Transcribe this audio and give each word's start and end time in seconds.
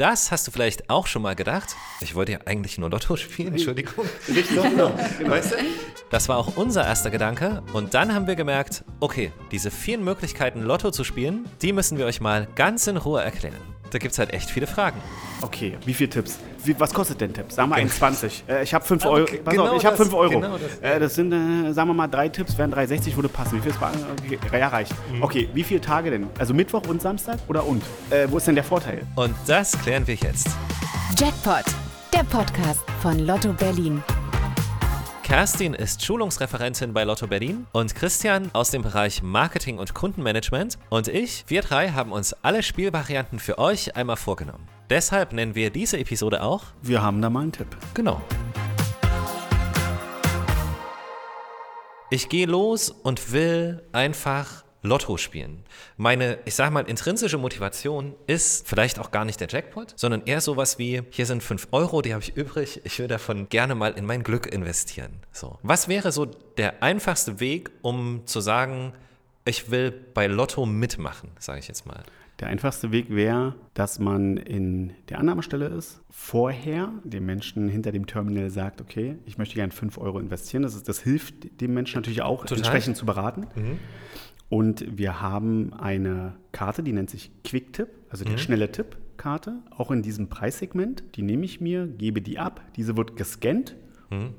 das 0.00 0.32
hast 0.32 0.46
du 0.46 0.50
vielleicht 0.50 0.88
auch 0.88 1.06
schon 1.06 1.20
mal 1.20 1.34
gedacht. 1.34 1.76
Ich 2.00 2.14
wollte 2.14 2.32
ja 2.32 2.38
eigentlich 2.46 2.78
nur 2.78 2.88
Lotto 2.88 3.16
spielen, 3.16 3.52
Entschuldigung. 3.52 4.06
Genau. 4.70 4.92
Weißt 5.26 5.52
du? 5.52 5.56
Das 6.10 6.28
war 6.28 6.38
auch 6.38 6.56
unser 6.56 6.86
erster 6.86 7.10
Gedanke. 7.10 7.62
Und 7.72 7.92
dann 7.92 8.14
haben 8.14 8.26
wir 8.26 8.34
gemerkt, 8.34 8.84
okay, 9.00 9.30
diese 9.50 9.70
vielen 9.70 10.02
Möglichkeiten, 10.02 10.62
Lotto 10.62 10.90
zu 10.90 11.04
spielen, 11.04 11.44
die 11.60 11.72
müssen 11.72 11.98
wir 11.98 12.06
euch 12.06 12.20
mal 12.20 12.48
ganz 12.54 12.86
in 12.86 12.96
Ruhe 12.96 13.22
erklären. 13.22 13.69
Da 13.90 13.98
gibt 13.98 14.12
es 14.12 14.18
halt 14.18 14.32
echt 14.32 14.50
viele 14.50 14.66
Fragen. 14.66 15.00
Okay, 15.42 15.76
wie 15.84 15.94
viele 15.94 16.10
Tipps? 16.10 16.38
Wie, 16.64 16.78
was 16.78 16.92
kostet 16.94 17.20
denn 17.20 17.32
Tipps? 17.32 17.56
Sagen 17.56 17.70
wir 17.70 17.88
20. 17.88 18.44
Äh, 18.48 18.62
ich 18.62 18.72
habe 18.74 18.84
5 18.84 19.04
Ah, 19.04 19.08
Euro. 19.08 19.22
okay, 19.24 19.40
Pass 19.44 19.52
genau 19.52 19.66
auf, 19.68 19.76
ich 19.78 19.84
habe 19.84 19.96
das, 19.96 20.06
5 20.06 20.14
Euro. 20.14 20.40
genau 20.40 20.58
das. 20.58 20.78
äh, 20.78 21.00
das 21.00 21.14
sind, 21.14 21.32
äh, 21.32 21.72
sagen 21.72 21.88
wir 21.88 21.94
mal, 21.94 22.06
drei 22.06 22.28
Tipps, 22.28 22.56
wären 22.56 22.72
3,60, 22.72 23.16
würde 23.16 23.28
passen. 23.28 23.56
Wie 23.58 23.60
viel 23.62 23.72
ist 23.72 23.78
okay, 23.80 24.58
Ja, 24.58 24.68
reicht. 24.68 24.94
Mhm. 25.12 25.22
Okay, 25.22 25.48
wie 25.54 25.64
viele 25.64 25.80
Tage 25.80 26.10
denn? 26.10 26.26
Also 26.38 26.54
Mittwoch 26.54 26.86
und 26.86 27.02
Samstag 27.02 27.38
oder 27.48 27.66
und? 27.66 27.82
Äh, 28.10 28.26
wo 28.30 28.36
ist 28.36 28.46
denn 28.46 28.54
der 28.54 28.64
Vorteil? 28.64 29.02
Und 29.16 29.34
das 29.46 29.72
klären 29.80 30.06
wir 30.06 30.14
jetzt. 30.14 30.48
Jackpot, 31.18 31.64
der 32.12 32.24
Podcast 32.24 32.80
von 33.02 33.18
Lotto 33.18 33.52
Berlin. 33.54 34.02
Kerstin 35.30 35.74
ist 35.74 36.04
Schulungsreferentin 36.04 36.92
bei 36.92 37.04
Lotto 37.04 37.28
Berlin 37.28 37.64
und 37.70 37.94
Christian 37.94 38.50
aus 38.52 38.72
dem 38.72 38.82
Bereich 38.82 39.22
Marketing 39.22 39.78
und 39.78 39.94
Kundenmanagement 39.94 40.76
und 40.88 41.06
ich, 41.06 41.44
wir 41.46 41.62
drei 41.62 41.90
haben 41.90 42.10
uns 42.10 42.32
alle 42.42 42.64
Spielvarianten 42.64 43.38
für 43.38 43.56
euch 43.56 43.94
einmal 43.94 44.16
vorgenommen. 44.16 44.66
Deshalb 44.90 45.32
nennen 45.32 45.54
wir 45.54 45.70
diese 45.70 46.00
Episode 46.00 46.42
auch 46.42 46.64
Wir 46.82 47.00
haben 47.00 47.22
da 47.22 47.30
mal 47.30 47.42
einen 47.42 47.52
Tipp. 47.52 47.68
Genau. 47.94 48.20
Ich 52.10 52.28
gehe 52.28 52.46
los 52.46 52.90
und 52.90 53.30
will 53.30 53.84
einfach 53.92 54.64
Lotto 54.82 55.16
spielen. 55.16 55.62
Meine, 55.96 56.38
ich 56.44 56.54
sag 56.54 56.70
mal, 56.70 56.88
intrinsische 56.88 57.38
Motivation 57.38 58.14
ist 58.26 58.66
vielleicht 58.66 58.98
auch 58.98 59.10
gar 59.10 59.24
nicht 59.24 59.40
der 59.40 59.48
Jackpot, 59.48 59.92
sondern 59.96 60.22
eher 60.24 60.40
sowas 60.40 60.78
wie, 60.78 61.02
hier 61.10 61.26
sind 61.26 61.42
5 61.42 61.68
Euro, 61.72 62.02
die 62.02 62.12
habe 62.12 62.22
ich 62.22 62.36
übrig, 62.36 62.80
ich 62.84 62.98
will 62.98 63.08
davon 63.08 63.48
gerne 63.48 63.74
mal 63.74 63.92
in 63.92 64.06
mein 64.06 64.22
Glück 64.22 64.46
investieren. 64.46 65.12
So. 65.32 65.58
Was 65.62 65.88
wäre 65.88 66.12
so 66.12 66.24
der 66.24 66.82
einfachste 66.82 67.40
Weg, 67.40 67.70
um 67.82 68.26
zu 68.26 68.40
sagen, 68.40 68.92
ich 69.44 69.70
will 69.70 69.90
bei 69.90 70.26
Lotto 70.26 70.66
mitmachen, 70.66 71.30
sage 71.38 71.58
ich 71.58 71.68
jetzt 71.68 71.86
mal. 71.86 72.02
Der 72.40 72.48
einfachste 72.48 72.90
Weg 72.90 73.10
wäre, 73.10 73.54
dass 73.74 73.98
man 73.98 74.38
in 74.38 74.94
der 75.10 75.18
Annahmestelle 75.18 75.66
ist, 75.66 76.00
vorher 76.08 76.90
dem 77.04 77.26
Menschen 77.26 77.68
hinter 77.68 77.92
dem 77.92 78.06
Terminal 78.06 78.48
sagt, 78.48 78.80
okay, 78.80 79.16
ich 79.26 79.36
möchte 79.36 79.56
gerne 79.56 79.72
5 79.72 79.98
Euro 79.98 80.18
investieren. 80.18 80.62
Das, 80.62 80.74
ist, 80.74 80.88
das 80.88 81.00
hilft 81.00 81.60
dem 81.60 81.74
Menschen 81.74 81.96
natürlich 81.96 82.22
auch, 82.22 82.42
Total. 82.42 82.58
entsprechend 82.58 82.96
zu 82.96 83.04
beraten. 83.04 83.46
Und 84.50 84.98
wir 84.98 85.22
haben 85.22 85.72
eine 85.72 86.34
Karte, 86.52 86.82
die 86.82 86.92
nennt 86.92 87.08
sich 87.08 87.30
Quicktip, 87.44 87.88
also 88.10 88.24
die 88.24 88.36
schnelle 88.36 88.70
Tipp-Karte, 88.70 89.62
auch 89.70 89.92
in 89.92 90.02
diesem 90.02 90.28
Preissegment. 90.28 91.04
Die 91.14 91.22
nehme 91.22 91.44
ich 91.44 91.60
mir, 91.60 91.86
gebe 91.86 92.20
die 92.20 92.38
ab, 92.38 92.60
diese 92.76 92.96
wird 92.96 93.16
gescannt 93.16 93.76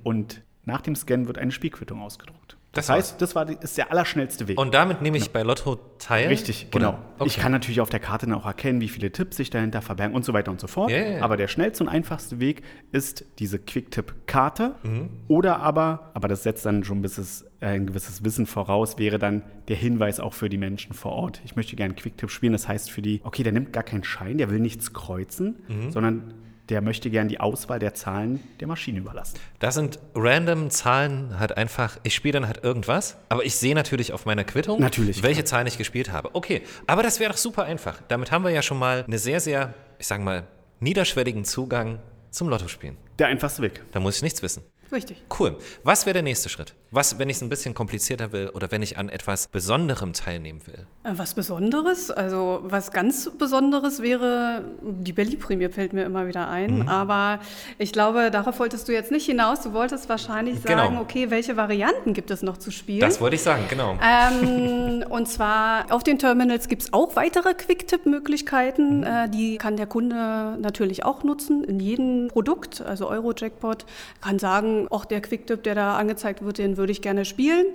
und 0.03 0.43
nach 0.65 0.81
dem 0.81 0.95
Scan 0.95 1.27
wird 1.27 1.37
eine 1.37 1.51
Spielquittung 1.51 2.01
ausgedruckt. 2.01 2.57
Das, 2.73 2.87
Das 2.87 2.95
heißt, 2.95 3.21
das 3.21 3.35
war, 3.35 3.45
die- 3.45 3.57
ist 3.59 3.77
der 3.77 3.91
allerschnellste 3.91 4.47
Weg. 4.47 4.57
Und 4.57 4.73
damit 4.73 5.01
nehme 5.01 5.17
ich 5.17 5.31
bei 5.31 5.43
Lotto 5.43 5.77
teil? 5.99 6.29
Richtig, 6.29 6.67
Oder- 6.73 6.91
genau. 6.91 6.99
Okay. 7.19 7.27
Ich 7.27 7.37
kann 7.37 7.51
natürlich 7.51 7.81
auf 7.81 7.89
der 7.89 7.99
Karte 7.99 8.27
dann 8.27 8.35
auch 8.35 8.45
erkennen, 8.45 8.79
wie 8.79 8.87
viele 8.87 9.11
Tipps 9.11 9.35
sich 9.35 9.49
dahinter 9.49 9.81
verbergen 9.81 10.15
und 10.15 10.23
so 10.23 10.31
weiter 10.31 10.51
und 10.51 10.61
so 10.61 10.67
fort. 10.67 10.89
Ja, 10.89 10.97
ja, 10.97 11.09
ja. 11.17 11.21
Aber 11.21 11.35
der 11.35 11.49
schnellste 11.49 11.83
und 11.83 11.89
einfachste 11.89 12.39
Weg 12.39 12.61
ist 12.93 13.25
diese 13.39 13.59
Quicktip-Karte. 13.59 14.75
Mhm. 14.83 15.09
Oder 15.27 15.59
aber, 15.59 16.11
aber 16.13 16.27
das 16.27 16.43
setzt 16.43 16.65
dann 16.65 16.83
schon 16.83 16.99
ein, 16.99 17.01
bisschen, 17.01 17.25
äh, 17.59 17.67
ein 17.67 17.87
gewisses 17.87 18.23
Wissen 18.23 18.45
voraus, 18.45 18.97
wäre 18.97 19.19
dann 19.19 19.43
der 19.67 19.75
Hinweis 19.75 20.19
auch 20.21 20.33
für 20.33 20.47
die 20.49 20.57
Menschen 20.57 20.93
vor 20.93 21.11
Ort. 21.11 21.41
Ich 21.43 21.55
möchte 21.57 21.75
gerne 21.75 21.93
Quicktip 21.93 22.29
spielen. 22.31 22.53
Das 22.53 22.67
heißt 22.67 22.89
für 22.89 23.01
die, 23.01 23.19
okay, 23.23 23.43
der 23.43 23.51
nimmt 23.51 23.73
gar 23.73 23.83
keinen 23.83 24.03
Schein, 24.03 24.37
der 24.37 24.49
will 24.49 24.59
nichts 24.59 24.93
kreuzen, 24.93 25.57
Mhm. 25.67 25.91
sondern 25.91 26.33
der 26.69 26.81
möchte 26.81 27.09
gern 27.09 27.27
die 27.27 27.39
Auswahl 27.39 27.79
der 27.79 27.93
Zahlen 27.93 28.39
der 28.59 28.67
Maschine 28.67 28.99
überlassen. 28.99 29.37
Das 29.59 29.75
sind 29.75 29.99
random 30.15 30.69
Zahlen, 30.69 31.39
halt 31.39 31.57
einfach, 31.57 31.97
ich 32.03 32.15
spiele 32.15 32.33
dann 32.33 32.47
halt 32.47 32.63
irgendwas, 32.63 33.17
aber 33.29 33.43
ich 33.43 33.55
sehe 33.55 33.75
natürlich 33.75 34.13
auf 34.13 34.25
meiner 34.25 34.43
Quittung, 34.43 34.79
Natürlich, 34.79 35.23
welche 35.23 35.43
Zahlen 35.43 35.67
ich 35.67 35.77
gespielt 35.77 36.11
habe. 36.11 36.29
Okay, 36.33 36.61
aber 36.87 37.03
das 37.03 37.19
wäre 37.19 37.31
doch 37.31 37.37
super 37.37 37.63
einfach. 37.63 38.01
Damit 38.07 38.31
haben 38.31 38.43
wir 38.43 38.51
ja 38.51 38.61
schon 38.61 38.79
mal 38.79 39.03
eine 39.05 39.17
sehr, 39.17 39.39
sehr, 39.39 39.73
ich 39.99 40.07
sag 40.07 40.21
mal, 40.21 40.47
niederschwelligen 40.79 41.45
Zugang 41.45 41.99
zum 42.29 42.49
Lottospielen. 42.49 42.97
Der 43.19 43.27
einfachste 43.27 43.61
Weg. 43.61 43.81
Da 43.91 43.99
muss 43.99 44.17
ich 44.17 44.23
nichts 44.23 44.41
wissen. 44.41 44.63
Richtig. 44.91 45.23
Cool. 45.39 45.57
Was 45.83 46.05
wäre 46.05 46.13
der 46.13 46.23
nächste 46.23 46.49
Schritt? 46.49 46.73
Was, 46.93 47.17
wenn 47.17 47.29
ich 47.29 47.37
es 47.37 47.41
ein 47.41 47.47
bisschen 47.47 47.73
komplizierter 47.73 48.33
will 48.33 48.49
oder 48.53 48.69
wenn 48.69 48.81
ich 48.81 48.97
an 48.97 49.07
etwas 49.07 49.47
Besonderem 49.47 50.11
teilnehmen 50.11 50.59
will? 50.67 50.85
Äh, 51.05 51.13
Was 51.15 51.33
Besonderes, 51.33 52.11
also 52.11 52.59
was 52.63 52.91
ganz 52.91 53.29
Besonderes 53.37 54.01
wäre, 54.01 54.65
die 54.81 55.13
Belly-Prämie 55.13 55.69
fällt 55.69 55.93
mir 55.93 56.03
immer 56.03 56.27
wieder 56.27 56.49
ein, 56.49 56.79
Mhm. 56.79 56.89
aber 56.89 57.39
ich 57.77 57.93
glaube, 57.93 58.29
darauf 58.29 58.59
wolltest 58.59 58.89
du 58.89 58.91
jetzt 58.91 59.09
nicht 59.09 59.25
hinaus. 59.25 59.61
Du 59.61 59.71
wolltest 59.71 60.09
wahrscheinlich 60.09 60.61
Genau. 60.63 60.83
sagen, 60.83 60.97
okay, 60.97 61.29
welche 61.31 61.55
Varianten 61.55 62.13
gibt 62.13 62.29
es 62.29 62.41
noch 62.41 62.57
zu 62.57 62.71
spielen? 62.71 62.99
Das 62.99 63.21
wollte 63.21 63.37
ich 63.37 63.41
sagen, 63.41 63.63
genau. 63.69 63.97
Ähm, 64.03 65.05
und 65.09 65.29
zwar 65.29 65.85
auf 65.93 66.03
den 66.03 66.19
Terminals 66.19 66.67
gibt 66.67 66.81
es 66.81 66.91
auch 66.91 67.15
weitere 67.15 67.53
Quick-Tip-Möglichkeiten. 67.53 69.03
Äh, 69.03 69.29
die 69.29 69.57
kann 69.57 69.77
der 69.77 69.87
Kunde 69.87 70.57
natürlich 70.59 71.05
auch 71.05 71.23
nutzen 71.23 71.63
in 71.63 71.79
jedem 71.79 72.27
Produkt. 72.27 72.81
Also 72.81 73.07
Euro-Jackpot 73.07 73.85
kann 74.19 74.39
sagen, 74.39 74.87
auch 74.89 75.05
der 75.05 75.21
Quick-Tip, 75.21 75.63
der 75.63 75.75
da 75.75 75.95
angezeigt 75.95 76.43
wird, 76.43 76.57
den 76.57 76.75
würde 76.81 76.91
ich 76.91 77.01
gerne 77.01 77.23
spielen. 77.23 77.67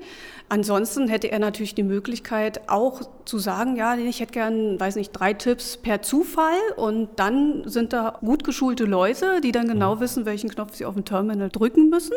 Ansonsten 0.48 1.08
hätte 1.08 1.30
er 1.32 1.38
natürlich 1.38 1.74
die 1.74 1.82
Möglichkeit 1.82 2.68
auch 2.68 3.00
zu 3.24 3.38
sagen, 3.38 3.76
ja, 3.76 3.96
ich 3.96 4.20
hätte 4.20 4.32
gern, 4.32 4.78
weiß 4.78 4.96
nicht, 4.96 5.12
drei 5.12 5.32
Tipps 5.32 5.76
per 5.76 6.02
Zufall 6.02 6.58
und 6.76 7.08
dann 7.16 7.62
sind 7.66 7.92
da 7.92 8.18
gut 8.20 8.44
geschulte 8.44 8.84
Leute, 8.84 9.40
die 9.40 9.50
dann 9.50 9.66
genau 9.66 9.98
wissen, 9.98 10.26
welchen 10.26 10.50
Knopf 10.50 10.76
sie 10.76 10.84
auf 10.84 10.94
dem 10.94 11.04
Terminal 11.04 11.48
drücken 11.48 11.88
müssen. 11.88 12.14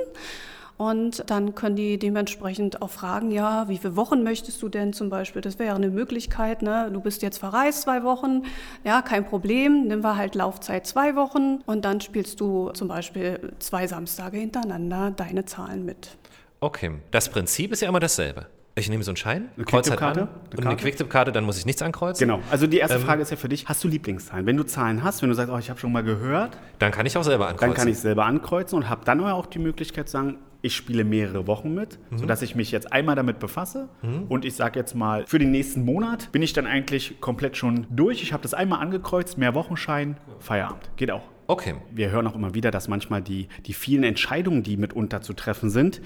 Und 0.79 1.29
dann 1.29 1.55
können 1.55 1.75
die 1.75 1.99
dementsprechend 1.99 2.81
auch 2.81 2.89
fragen, 2.89 3.31
ja, 3.31 3.67
wie 3.67 3.77
viele 3.77 3.97
Wochen 3.97 4.23
möchtest 4.23 4.61
du 4.61 4.69
denn 4.69 4.93
zum 4.93 5.09
Beispiel? 5.09 5.41
Das 5.41 5.59
wäre 5.59 5.75
eine 5.75 5.89
Möglichkeit, 5.89 6.61
ne? 6.61 6.89
Du 6.93 7.01
bist 7.01 7.21
jetzt 7.21 7.37
verreist 7.37 7.81
zwei 7.81 8.03
Wochen, 8.03 8.43
ja, 8.85 9.01
kein 9.01 9.25
Problem, 9.25 9.87
nimm 9.87 10.03
wir 10.05 10.15
halt 10.15 10.35
Laufzeit 10.35 10.87
zwei 10.87 11.17
Wochen 11.17 11.59
und 11.65 11.83
dann 11.83 11.99
spielst 11.99 12.39
du 12.39 12.69
zum 12.69 12.87
Beispiel 12.87 13.51
zwei 13.59 13.87
Samstage 13.87 14.37
hintereinander 14.37 15.11
deine 15.11 15.43
Zahlen 15.43 15.83
mit. 15.83 16.11
Okay, 16.59 16.91
das 17.11 17.29
Prinzip 17.29 17.71
ist 17.71 17.81
ja 17.81 17.89
immer 17.89 17.99
dasselbe. 17.99 18.47
Ich 18.75 18.89
nehme 18.89 19.03
so 19.03 19.11
einen 19.11 19.17
Schein, 19.17 19.49
Eine 19.55 19.65
kreuze 19.65 19.91
halt 19.91 20.01
an 20.01 20.09
und 20.29 20.29
eine 20.59 20.63
Karte? 20.63 20.83
Quicktip-Karte, 20.83 21.31
dann 21.33 21.43
muss 21.43 21.57
ich 21.57 21.65
nichts 21.65 21.81
ankreuzen. 21.81 22.25
Genau. 22.25 22.41
Also 22.49 22.65
die 22.65 22.77
Ähm, 22.77 22.81
erste 22.81 22.99
Frage 22.99 23.21
ist 23.21 23.29
ja 23.31 23.35
für 23.35 23.49
dich, 23.49 23.67
hast 23.67 23.83
du 23.83 23.87
Lieblingszahlen? 23.89 24.45
Wenn 24.45 24.55
du 24.55 24.63
Zahlen 24.63 25.03
hast, 25.03 25.21
wenn 25.21 25.29
du 25.29 25.35
sagst, 25.35 25.51
oh, 25.53 25.57
ich 25.57 25.69
habe 25.69 25.79
schon 25.79 25.91
mal 25.91 26.03
gehört, 26.03 26.57
Dann 26.79 26.91
kann 26.91 27.05
ich 27.05 27.17
auch 27.17 27.23
selber 27.23 27.47
ankreuzen. 27.47 27.67
Dann 27.73 27.75
kann 27.77 27.87
ich 27.89 27.99
selber 27.99 28.25
ankreuzen 28.25 28.77
und 28.77 28.89
habe 28.89 29.03
dann 29.03 29.19
auch 29.21 29.47
die 29.47 29.59
Möglichkeit 29.59 30.07
zu 30.07 30.13
sagen, 30.13 30.37
ich 30.61 30.75
spiele 30.75 31.03
mehrere 31.05 31.47
Wochen 31.47 31.73
mit, 31.73 31.99
sodass 32.15 32.41
ich 32.41 32.53
mich 32.55 32.71
jetzt 32.71 32.91
einmal 32.91 33.15
damit 33.15 33.39
befasse. 33.39 33.87
Und 34.27 34.43
ich 34.45 34.55
sage 34.55 34.79
jetzt 34.79 34.93
mal, 34.93 35.25
für 35.25 35.39
den 35.39 35.51
nächsten 35.51 35.83
Monat 35.85 36.31
bin 36.31 36.41
ich 36.41 36.51
dann 36.53 36.65
eigentlich 36.67 37.21
komplett 37.21 37.55
schon 37.57 37.87
durch. 37.89 38.21
Ich 38.23 38.33
habe 38.33 38.43
das 38.43 38.53
einmal 38.53 38.81
angekreuzt, 38.81 39.37
mehr 39.37 39.55
Wochenschein, 39.55 40.17
Feierabend. 40.39 40.89
Geht 40.97 41.11
auch. 41.11 41.23
Okay. 41.49 41.73
Wir 41.89 42.11
hören 42.11 42.27
auch 42.27 42.35
immer 42.35 42.53
wieder, 42.53 42.69
dass 42.69 42.87
manchmal 42.87 43.23
die, 43.23 43.47
die 43.65 43.73
vielen 43.73 44.03
Entscheidungen, 44.03 44.61
die 44.61 44.77
mitunter 44.77 45.21
zu 45.21 45.33
treffen 45.33 45.71
sind, 45.71 45.99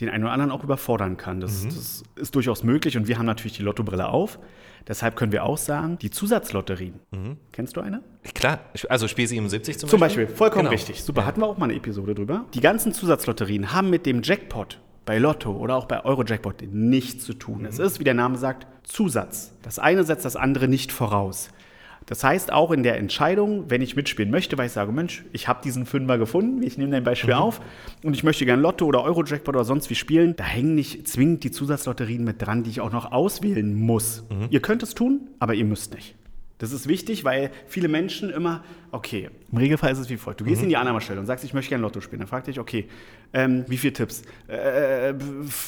den 0.00 0.08
einen 0.08 0.24
oder 0.24 0.32
anderen 0.32 0.50
auch 0.50 0.64
überfordern 0.64 1.16
kann. 1.16 1.40
Das, 1.40 1.64
das 1.64 2.02
ist 2.16 2.34
durchaus 2.34 2.64
möglich 2.64 2.96
und 2.96 3.06
wir 3.06 3.16
haben 3.16 3.26
natürlich 3.26 3.56
die 3.56 3.62
Lottobrille 3.62 4.08
auf. 4.08 4.40
Deshalb 4.88 5.14
können 5.14 5.30
wir 5.30 5.44
auch 5.44 5.56
sagen, 5.56 5.98
die 5.98 6.10
Zusatzlotterien. 6.10 6.94
Kennst 7.52 7.76
du 7.76 7.80
eine? 7.80 8.02
Klar, 8.34 8.58
also 8.88 9.06
Spiel 9.06 9.28
77 9.28 9.78
zum, 9.78 9.88
Zum 9.88 10.00
Beispiel, 10.00 10.26
vollkommen 10.26 10.62
Genau. 10.62 10.70
richtig. 10.72 11.04
Super, 11.04 11.24
hatten 11.24 11.40
wir 11.42 11.46
auch 11.46 11.58
mal 11.58 11.66
eine 11.66 11.74
Episode 11.76 12.16
drüber. 12.16 12.46
Die 12.54 12.60
ganzen 12.60 12.92
Zusatzlotterien 12.92 13.72
haben 13.72 13.90
mit 13.90 14.04
dem 14.04 14.22
Jackpot 14.22 14.80
bei 15.06 15.18
Lotto 15.18 15.52
oder 15.52 15.76
auch 15.76 15.84
bei 15.84 16.04
Euro-Jackpot 16.04 16.62
nichts 16.72 17.24
zu 17.24 17.34
tun. 17.34 17.64
Es 17.66 17.78
ist, 17.78 18.00
wie 18.00 18.04
der 18.04 18.14
Name 18.14 18.36
sagt, 18.36 18.66
Zusatz. 18.82 19.52
Das 19.62 19.78
eine 19.78 20.02
setzt 20.02 20.24
das 20.24 20.34
andere 20.34 20.66
nicht 20.66 20.90
voraus. 20.90 21.50
Das 22.08 22.24
heißt, 22.24 22.52
auch 22.54 22.70
in 22.70 22.82
der 22.82 22.96
Entscheidung, 22.96 23.68
wenn 23.68 23.82
ich 23.82 23.94
mitspielen 23.94 24.30
möchte, 24.30 24.56
weil 24.56 24.66
ich 24.66 24.72
sage, 24.72 24.92
Mensch, 24.92 25.24
ich 25.34 25.46
habe 25.46 25.60
diesen 25.62 25.84
Fünfer 25.84 26.16
gefunden, 26.16 26.62
ich 26.62 26.78
nehme 26.78 26.90
dein 26.90 27.04
Beispiel 27.04 27.34
auf 27.34 27.60
und 28.02 28.14
ich 28.14 28.24
möchte 28.24 28.46
gerne 28.46 28.62
Lotto 28.62 28.86
oder 28.86 29.02
Euro-Jackpot 29.02 29.54
oder 29.54 29.64
sonst 29.64 29.90
wie 29.90 29.94
spielen, 29.94 30.34
da 30.34 30.44
hängen 30.44 30.74
nicht 30.74 31.06
zwingend 31.06 31.44
die 31.44 31.50
Zusatzlotterien 31.50 32.24
mit 32.24 32.40
dran, 32.40 32.62
die 32.62 32.70
ich 32.70 32.80
auch 32.80 32.92
noch 32.92 33.12
auswählen 33.12 33.74
muss. 33.74 34.24
Ihr 34.48 34.60
könnt 34.60 34.82
es 34.82 34.94
tun, 34.94 35.28
aber 35.38 35.52
ihr 35.52 35.66
müsst 35.66 35.94
nicht. 35.94 36.14
Das 36.56 36.72
ist 36.72 36.88
wichtig, 36.88 37.24
weil 37.24 37.50
viele 37.68 37.88
Menschen 37.88 38.30
immer, 38.30 38.64
okay, 38.90 39.30
im 39.52 39.58
Regelfall 39.58 39.92
ist 39.92 39.98
es 39.98 40.10
wie 40.10 40.16
folgt. 40.16 40.40
Du 40.40 40.44
gehst 40.44 40.62
in 40.62 40.68
die 40.68 40.76
Annahmestelle 40.76 41.20
und 41.20 41.26
sagst, 41.26 41.44
ich 41.44 41.54
möchte 41.54 41.68
gerne 41.68 41.82
Lotto 41.82 42.00
spielen. 42.00 42.18
Dann 42.18 42.28
fragt 42.28 42.48
dich, 42.48 42.58
okay, 42.58 42.88
ähm, 43.32 43.64
wie 43.68 43.76
viele 43.76 43.92
Tipps? 43.92 44.22
Äh, 44.48 45.14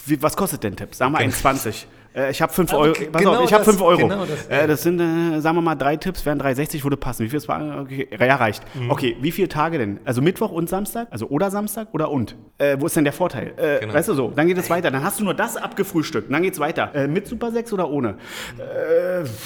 wie, 0.07 0.21
was 0.21 0.37
kostet 0.37 0.65
denn 0.65 0.75
Tipps? 0.75 0.99
Sagen 0.99 1.13
wir 1.13 1.21
1,20. 1.21 1.85
Äh, 2.15 2.31
ich 2.31 2.43
habe 2.43 2.53
5 2.53 2.73
Ah, 2.73 2.77
Euro. 2.77 2.95
Pass 3.13 3.23
genau 3.23 3.37
auf, 3.37 3.45
ich 3.45 3.53
habe 3.53 3.65
das, 3.65 3.75
5 3.75 3.83
Euro. 3.83 4.09
genau 4.09 4.25
das, 4.27 4.47
äh, 4.49 4.67
das 4.67 4.83
sind, 4.83 5.01
äh, 5.01 5.41
sagen 5.41 5.57
wir 5.57 5.63
mal, 5.63 5.75
drei 5.77 5.97
Tipps, 5.97 6.27
wären 6.27 6.41
3,60, 6.41 6.83
würde 6.83 6.97
passen. 6.97 7.25
Wie 7.25 7.29
viel 7.29 7.37
ist 7.39 7.49
okay, 7.49 8.09
Ja, 8.19 8.37
reicht. 8.37 8.63
Mhm. 8.75 8.91
Okay, 8.91 9.17
wie 9.21 9.31
viele 9.31 9.49
Tage 9.49 9.79
denn? 9.79 10.01
Also 10.05 10.21
Mittwoch 10.23 10.51
und 10.51 10.69
Samstag? 10.69 11.09
Also 11.11 11.27
oder 11.29 11.51
Samstag 11.51 11.89
oder 11.93 12.11
und? 12.11 12.37
Äh, 12.59 12.77
wo 12.81 12.87
ist 12.87 12.97
denn 12.97 13.05
der 13.05 13.13
Vorteil? 13.13 13.53
Äh, 13.57 13.81
Genau. 13.81 13.95
Weißt 13.95 14.09
du 14.09 14.15
so, 14.15 14.31
dann 14.35 14.47
geht 14.47 14.59
es 14.59 14.69
weiter. 14.71 14.91
Dann 14.91 15.03
hast 15.05 15.21
du 15.21 15.25
nur 15.25 15.35
das 15.35 15.57
abgefrühstückt. 15.57 16.33
Dann 16.33 16.43
geht 16.43 16.55
es 16.55 16.61
weiter. 16.61 16.95
Äh, 16.95 17.07
mit 17.09 17.27
Super 17.27 17.51
6 17.53 17.73
oder 17.73 17.89
ohne? 17.91 18.17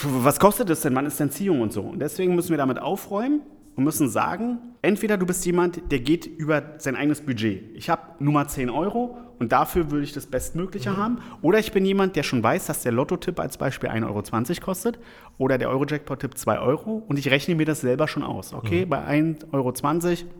Was 0.02 0.40
kostet 0.40 0.70
es 0.70 0.80
denn? 0.80 0.94
Wann 0.94 1.06
ist 1.06 1.20
denn 1.20 1.30
Ziehung 1.30 1.60
und 1.60 1.72
so? 1.72 1.82
Und 1.82 2.00
deswegen 2.00 2.34
müssen 2.34 2.50
wir 2.50 2.58
damit 2.58 2.80
aufräumen. 2.80 3.40
Und 3.76 3.84
müssen 3.84 4.08
sagen, 4.08 4.58
entweder 4.82 5.16
du 5.16 5.26
bist 5.26 5.44
jemand, 5.46 5.90
der 5.90 6.00
geht 6.00 6.26
über 6.26 6.74
sein 6.78 6.96
eigenes 6.96 7.20
Budget. 7.20 7.76
Ich 7.76 7.90
habe 7.90 8.02
nur 8.18 8.32
mal 8.32 8.48
10 8.48 8.70
Euro 8.70 9.16
und 9.38 9.52
dafür 9.52 9.90
würde 9.90 10.04
ich 10.04 10.12
das 10.12 10.26
Bestmögliche 10.26 10.96
haben. 10.96 11.18
Oder 11.42 11.58
ich 11.58 11.72
bin 11.72 11.84
jemand, 11.84 12.16
der 12.16 12.22
schon 12.22 12.42
weiß, 12.42 12.66
dass 12.66 12.82
der 12.82 12.92
Lotto-Tipp 12.92 13.40
als 13.40 13.58
Beispiel 13.58 13.90
1,20 13.90 14.04
Euro 14.06 14.64
kostet 14.64 14.98
oder 15.38 15.58
der 15.58 15.70
Euro-Jackpot-Tipp 15.70 16.38
2 16.38 16.58
Euro 16.60 17.02
und 17.08 17.18
ich 17.18 17.30
rechne 17.30 17.54
mir 17.54 17.66
das 17.66 17.80
selber 17.80 18.06
schon 18.06 18.22
aus. 18.22 18.54
Okay, 18.54 18.84
bei 18.84 19.04
1,20 19.06 19.52
Euro 19.52 19.72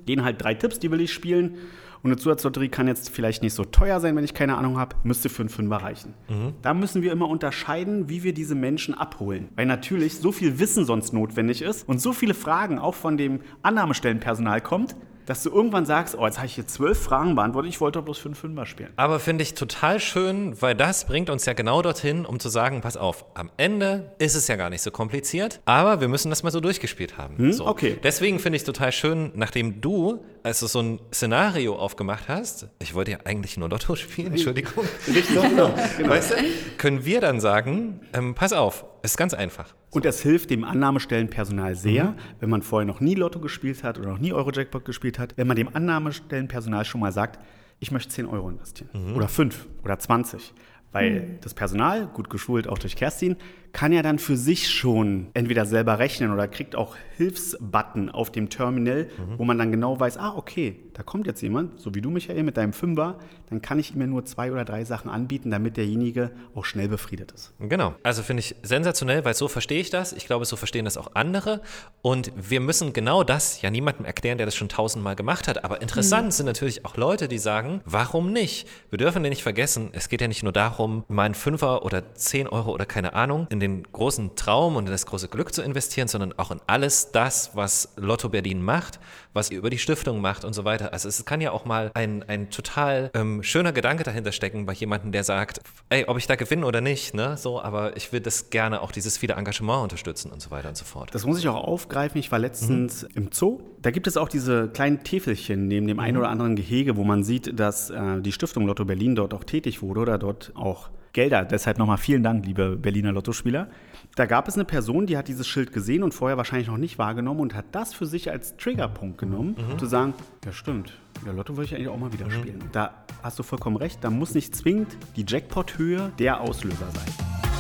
gehen 0.07 0.25
halt 0.25 0.43
drei 0.43 0.55
Tipps, 0.55 0.79
die 0.79 0.91
will 0.91 1.01
ich 1.01 1.13
spielen. 1.13 1.57
Und 2.05 2.11
eine 2.11 2.19
Zusatzlotterie 2.19 2.69
kann 2.69 2.87
jetzt 2.87 3.09
vielleicht 3.09 3.43
nicht 3.43 3.55
so 3.55 3.65
teuer 3.65 3.99
sein, 3.99 4.15
wenn 4.15 4.25
ich 4.25 4.35
keine 4.35 4.59
Ahnung 4.59 4.77
habe, 4.79 4.95
müsste 5.05 5.31
für 5.31 5.41
einen 5.41 5.49
Fünfer 5.49 5.77
reichen. 5.77 6.13
Da 6.61 6.75
müssen 6.75 7.01
wir 7.01 7.11
immer 7.11 7.27
unterscheiden, 7.31 8.11
wie 8.11 8.23
wir 8.23 8.35
diese 8.35 8.55
Menschen 8.55 8.93
abholen. 8.93 9.49
Weil 9.57 9.65
natürlich 9.65 10.19
so 10.19 10.31
viel 10.31 10.59
Wissen 10.59 10.85
sonst 10.85 11.15
notwendig 11.15 11.63
ist 11.63 11.89
und 11.89 12.03
so 12.03 12.13
viele 12.13 12.35
Fragen 12.35 12.79
auch 12.79 12.95
von 12.95 13.17
dem 13.17 13.41
Annahmestellenpersonal 13.63 14.61
kommt, 14.61 14.95
dass 15.27 15.43
du 15.43 15.51
irgendwann 15.51 15.87
sagst, 15.87 16.17
oh, 16.19 16.25
jetzt 16.25 16.39
habe 16.39 16.47
ich 16.47 16.55
hier 16.55 16.67
zwölf 16.67 17.03
Fragen 17.03 17.35
beantwortet, 17.35 17.71
ich 17.71 17.81
wollte 17.81 17.99
doch 17.99 18.05
bloß 18.05 18.25
einen 18.27 18.35
Fünfer 18.35 18.67
spielen. 18.67 18.91
Aber 18.97 19.21
finde 19.21 19.43
ich 19.43 19.55
total 19.55 20.01
schön, 20.01 20.61
weil 20.61 20.75
das 20.75 21.07
bringt 21.07 21.31
uns 21.31 21.47
ja 21.47 21.53
genau 21.53 21.83
dorthin, 21.83 22.25
um 22.27 22.41
zu 22.41 22.49
sagen, 22.49 22.81
pass 22.81 22.97
auf, 22.97 23.25
am 23.35 23.51
Ende 23.57 24.13
ist 24.19 24.35
es 24.35 24.49
ja 24.49 24.57
gar 24.57 24.71
nicht 24.71 24.83
so 24.83 24.91
kompliziert, 24.91 25.61
aber 25.65 26.01
wir 26.01 26.09
müssen 26.09 26.31
das 26.31 26.43
mal 26.43 26.51
so 26.51 26.61
durchgespielt 26.61 27.19
haben. 27.19 27.53
so. 27.53 27.67
okay. 27.67 27.99
Deswegen 28.03 28.39
finde 28.39 28.57
ich 28.57 28.63
es 28.63 28.67
total 28.67 28.93
schön, 28.93 29.33
nachdem 29.35 29.81
du 29.81 30.25
also 30.43 30.67
so 30.67 30.81
ein 30.81 31.01
Szenario 31.13 31.77
aufgemacht 31.77 32.29
hast, 32.29 32.69
ich 32.79 32.95
wollte 32.95 33.13
ja 33.13 33.19
eigentlich 33.25 33.57
nur 33.57 33.69
Lotto 33.69 33.97
spielen, 33.97 34.33
Entschuldigung, 34.33 34.85
genau. 35.07 35.75
weißt 36.05 36.33
du, 36.33 36.37
können 36.77 37.05
wir 37.05 37.21
dann 37.21 37.41
sagen, 37.41 38.01
ähm, 38.13 38.35
pass 38.35 38.53
auf, 38.53 38.85
ist 39.13 39.19
ganz 39.19 39.35
einfach. 39.35 39.75
Und 39.91 40.07
es 40.07 40.23
hilft 40.23 40.51
dem 40.51 40.65
Annahmestellenpersonal 40.65 41.75
sehr, 41.75 42.15
wenn 42.41 42.51
man 42.51 42.63
vorher 42.63 42.87
noch 42.87 43.01
nie 43.01 43.15
Lotto 43.15 43.39
gespielt 43.41 43.83
hat 43.83 43.99
oder 43.99 44.09
noch 44.09 44.19
nie 44.19 44.33
Euro-Jackpot 44.33 44.85
gespielt 44.85 45.19
hat, 45.19 45.37
wenn 45.37 45.47
man 45.47 45.57
dem 45.57 45.69
Annahmestellenpersonal 45.75 46.85
schon 46.85 47.01
mal 47.01 47.13
sagt, 47.13 47.39
ich 47.81 47.91
möchte 47.91 48.11
10 48.11 48.27
Euro 48.27 48.49
investieren 48.49 49.15
oder 49.15 49.29
5 49.29 49.67
oder 49.83 49.99
20. 49.99 50.55
Weil 50.93 51.39
das 51.41 51.55
Personal, 51.55 52.07
gut 52.07 52.31
geschult 52.31 52.69
auch 52.69 52.79
durch 52.79 52.95
Kerstin, 52.95 53.37
kann 53.75 53.93
ja 53.93 54.03
dann 54.03 54.19
für 54.19 54.37
sich 54.37 54.71
schon 54.71 55.27
entweder 55.35 55.67
selber 55.67 55.99
rechnen 55.99 56.33
oder 56.33 56.49
kriegt 56.49 56.77
auch 56.77 56.95
Hilfsbutton 57.17 58.09
auf 58.09 58.31
dem 58.31 58.49
Terminal, 58.49 59.09
wo 59.37 59.45
man 59.45 59.59
dann 59.59 59.71
genau 59.71 59.99
weiß, 59.99 60.17
ah, 60.17 60.35
okay, 60.37 60.77
da 60.95 61.03
kommt 61.03 61.27
jetzt 61.27 61.43
jemand, 61.43 61.81
so 61.81 61.95
wie 61.95 62.01
du, 62.01 62.11
Michael, 62.11 62.45
mit 62.45 62.57
deinem 62.57 62.73
Fünfer, 62.73 63.19
dann 63.51 63.61
kann 63.61 63.79
ich 63.81 63.95
ihm 63.95 64.01
ja 64.01 64.07
nur 64.07 64.25
zwei 64.25 64.53
oder 64.53 64.65
drei 64.65 64.85
Sachen 64.85 65.11
anbieten, 65.11 65.51
damit 65.51 65.77
derjenige 65.77 66.31
auch 66.55 66.65
schnell 66.65 66.89
befriedet 66.89 67.33
ist. 67.33 67.53
Genau. 67.59 67.95
Also 68.05 68.23
finde 68.23 68.41
ich 68.41 68.55
sensationell, 68.63 69.25
weil 69.25 69.35
so 69.35 69.49
verstehe 69.49 69.81
ich 69.81 69.91
das. 69.91 70.13
Ich 70.13 70.27
glaube, 70.27 70.45
so 70.45 70.55
verstehen 70.55 70.85
das 70.85 70.97
auch 70.97 71.15
andere. 71.15 71.61
Und 72.01 72.33
wir 72.37 72.61
müssen 72.61 72.93
genau 72.93 73.25
das 73.25 73.61
ja 73.61 73.71
niemandem 73.71 74.05
erklären, 74.05 74.39
der 74.39 74.47
das 74.47 74.55
schon 74.55 74.69
tausendmal 74.69 75.17
gemacht 75.17 75.49
hat. 75.49 75.65
Aber 75.65 75.83
interessant 75.83 76.33
sind 76.33 76.47
natürlich 76.47 76.85
auch 76.85 76.97
Leute, 76.97 77.27
die 77.27 77.39
sagen, 77.39 77.81
warum 77.85 78.33
nicht? 78.33 78.69
Wir 78.91 78.99
dürfen 78.99 79.25
ja 79.25 79.31
nicht 79.31 79.43
vergessen, 79.43 79.91
es 79.93 80.09
geht 80.09 80.21
ja 80.21 80.29
nicht 80.29 80.45
nur 80.45 80.53
darum, 80.53 81.05
mal 81.09 81.25
einen 81.25 81.35
Fünfer 81.35 81.85
oder 81.85 82.15
zehn 82.15 82.47
Euro 82.47 82.73
oder 82.73 82.87
keine 82.87 83.15
Ahnung 83.15 83.49
in 83.51 83.64
den 83.65 83.83
großen 83.93 84.37
Traum 84.37 84.77
und 84.77 84.87
in 84.87 84.93
das 84.93 85.07
große 85.07 85.29
Glück 85.29 85.55
zu 85.55 85.63
investieren, 85.63 86.09
sondern 86.09 86.33
auch 86.39 86.51
in 86.51 86.61
alles 86.67 87.13
das, 87.13 87.51
was 87.55 87.95
Lotto 87.97 88.29
Berlin 88.29 88.63
macht, 88.63 89.01
was 89.33 89.51
ihr 89.51 89.59
über 89.59 89.71
die 89.71 89.79
Stiftung 89.79 90.21
macht 90.21 90.45
und 90.45 90.53
so 90.53 90.65
weiter. 90.65 90.93
Also 90.93 91.09
es 91.09 91.25
kann 91.25 91.41
ja 91.41 91.51
auch 91.51 91.65
mal 91.65 91.91
ein, 91.95 92.23
ein 92.29 92.51
total 92.51 93.11
ähm, 93.15 93.43
schöner 93.43 93.73
Gedanke 93.73 94.05
dahinter 94.05 94.33
stecken 94.33 94.67
bei 94.67 94.73
jemandem, 94.75 95.13
der 95.13 95.25
sagt, 95.25 95.61
ey, 95.89 96.05
ob 96.07 96.19
ich 96.19 96.27
da 96.27 96.37
gewinne 96.37 96.67
oder 96.67 96.81
nicht, 96.81 97.15
ne, 97.15 97.37
so, 97.37 97.61
aber 97.61 97.97
ich 97.97 98.13
will 98.13 98.21
das 98.21 98.51
gerne 98.51 98.83
auch 98.83 98.93
dieses 98.93 99.17
viele 99.17 99.35
Engagement 99.35 99.83
unterstützen 99.83 100.31
und 100.31 100.41
so 100.41 100.51
weiter 100.51 100.69
und 100.69 100.77
so 100.77 100.85
fort. 100.85 101.15
Das 101.15 101.25
muss 101.25 101.39
ich 101.39 101.49
auch 101.49 101.65
aufgreifen. 101.65 102.19
Ich 102.19 102.31
war 102.31 102.39
letztens 102.39 103.03
im 103.15 103.31
Zoo. 103.33 103.61
Da 103.81 103.91
gibt 103.91 104.07
es 104.07 104.17
auch 104.17 104.29
diese 104.29 104.69
kleinen 104.69 105.03
Täfelchen 105.05 105.69
neben 105.69 105.87
dem 105.87 105.99
einen 105.99 106.17
oder 106.17 106.29
anderen 106.29 106.57
Gehege, 106.57 106.97
wo 106.97 107.05
man 107.05 107.25
sieht, 107.25 107.59
dass 107.59 107.91
äh, 107.91 108.21
die 108.21 108.33
Stiftung 108.33 108.67
Lotto 108.67 108.85
Berlin 108.85 109.15
dort 109.15 109.35
auch 109.35 109.45
tätig 109.45 109.83
wurde 109.83 110.01
oder 110.01 110.19
dort 110.19 110.53
auch 110.55 110.91
Gelder. 111.15 111.45
Deshalb 111.45 111.79
nochmal 111.79 111.97
vielen 111.97 112.23
Dank, 112.23 112.45
liebe 112.45 112.77
Berliner 112.77 113.13
Lottospieler. 113.13 113.69
Da 114.17 114.27
gab 114.27 114.47
es 114.47 114.55
eine 114.55 114.65
Person, 114.65 115.07
die 115.07 115.17
hat 115.17 115.29
dieses 115.29 115.49
Schild 115.49 115.73
gesehen 115.73 116.03
und 116.03 116.13
vorher 116.13 116.37
wahrscheinlich 116.37 116.69
noch 116.69 116.77
nicht 116.77 116.99
wahrgenommen 116.99 117.41
und 117.41 117.55
hat 117.55 117.65
das 117.73 117.95
für 117.95 118.05
sich 118.05 118.31
als 118.31 118.57
Triggerpunkt 118.59 119.17
genommen, 119.19 119.57
zu 119.79 119.87
sagen, 119.87 120.13
ja 120.45 120.53
stimmt, 120.53 120.93
ja, 121.25 121.33
Lotto 121.33 121.57
würde 121.57 121.65
ich 121.65 121.75
eigentlich 121.75 121.89
auch 121.89 121.99
mal 121.99 122.13
wieder 122.13 122.31
spielen. 122.31 122.59
Da 122.73 123.05
hast 123.23 123.39
du 123.39 123.43
vollkommen 123.43 123.77
recht, 123.77 124.03
da 124.03 124.11
muss 124.11 124.35
nicht 124.35 124.55
zwingend 124.55 124.97
die 125.17 125.25
Jackpot-Höhe 125.27 126.13
der 126.19 126.41
Auslöser 126.41 126.91
sein. 126.93 127.54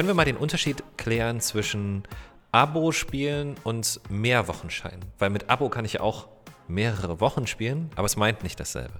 Können 0.00 0.08
wir 0.08 0.14
mal 0.14 0.24
den 0.24 0.38
Unterschied 0.38 0.82
klären 0.96 1.40
zwischen 1.40 2.04
Abo-Spielen 2.52 3.56
und 3.64 4.00
Mehrwochenschein? 4.08 4.98
Weil 5.18 5.28
mit 5.28 5.50
Abo 5.50 5.68
kann 5.68 5.84
ich 5.84 6.00
auch 6.00 6.28
mehrere 6.68 7.20
Wochen 7.20 7.46
spielen, 7.46 7.90
aber 7.96 8.06
es 8.06 8.16
meint 8.16 8.42
nicht 8.42 8.58
dasselbe. 8.58 8.94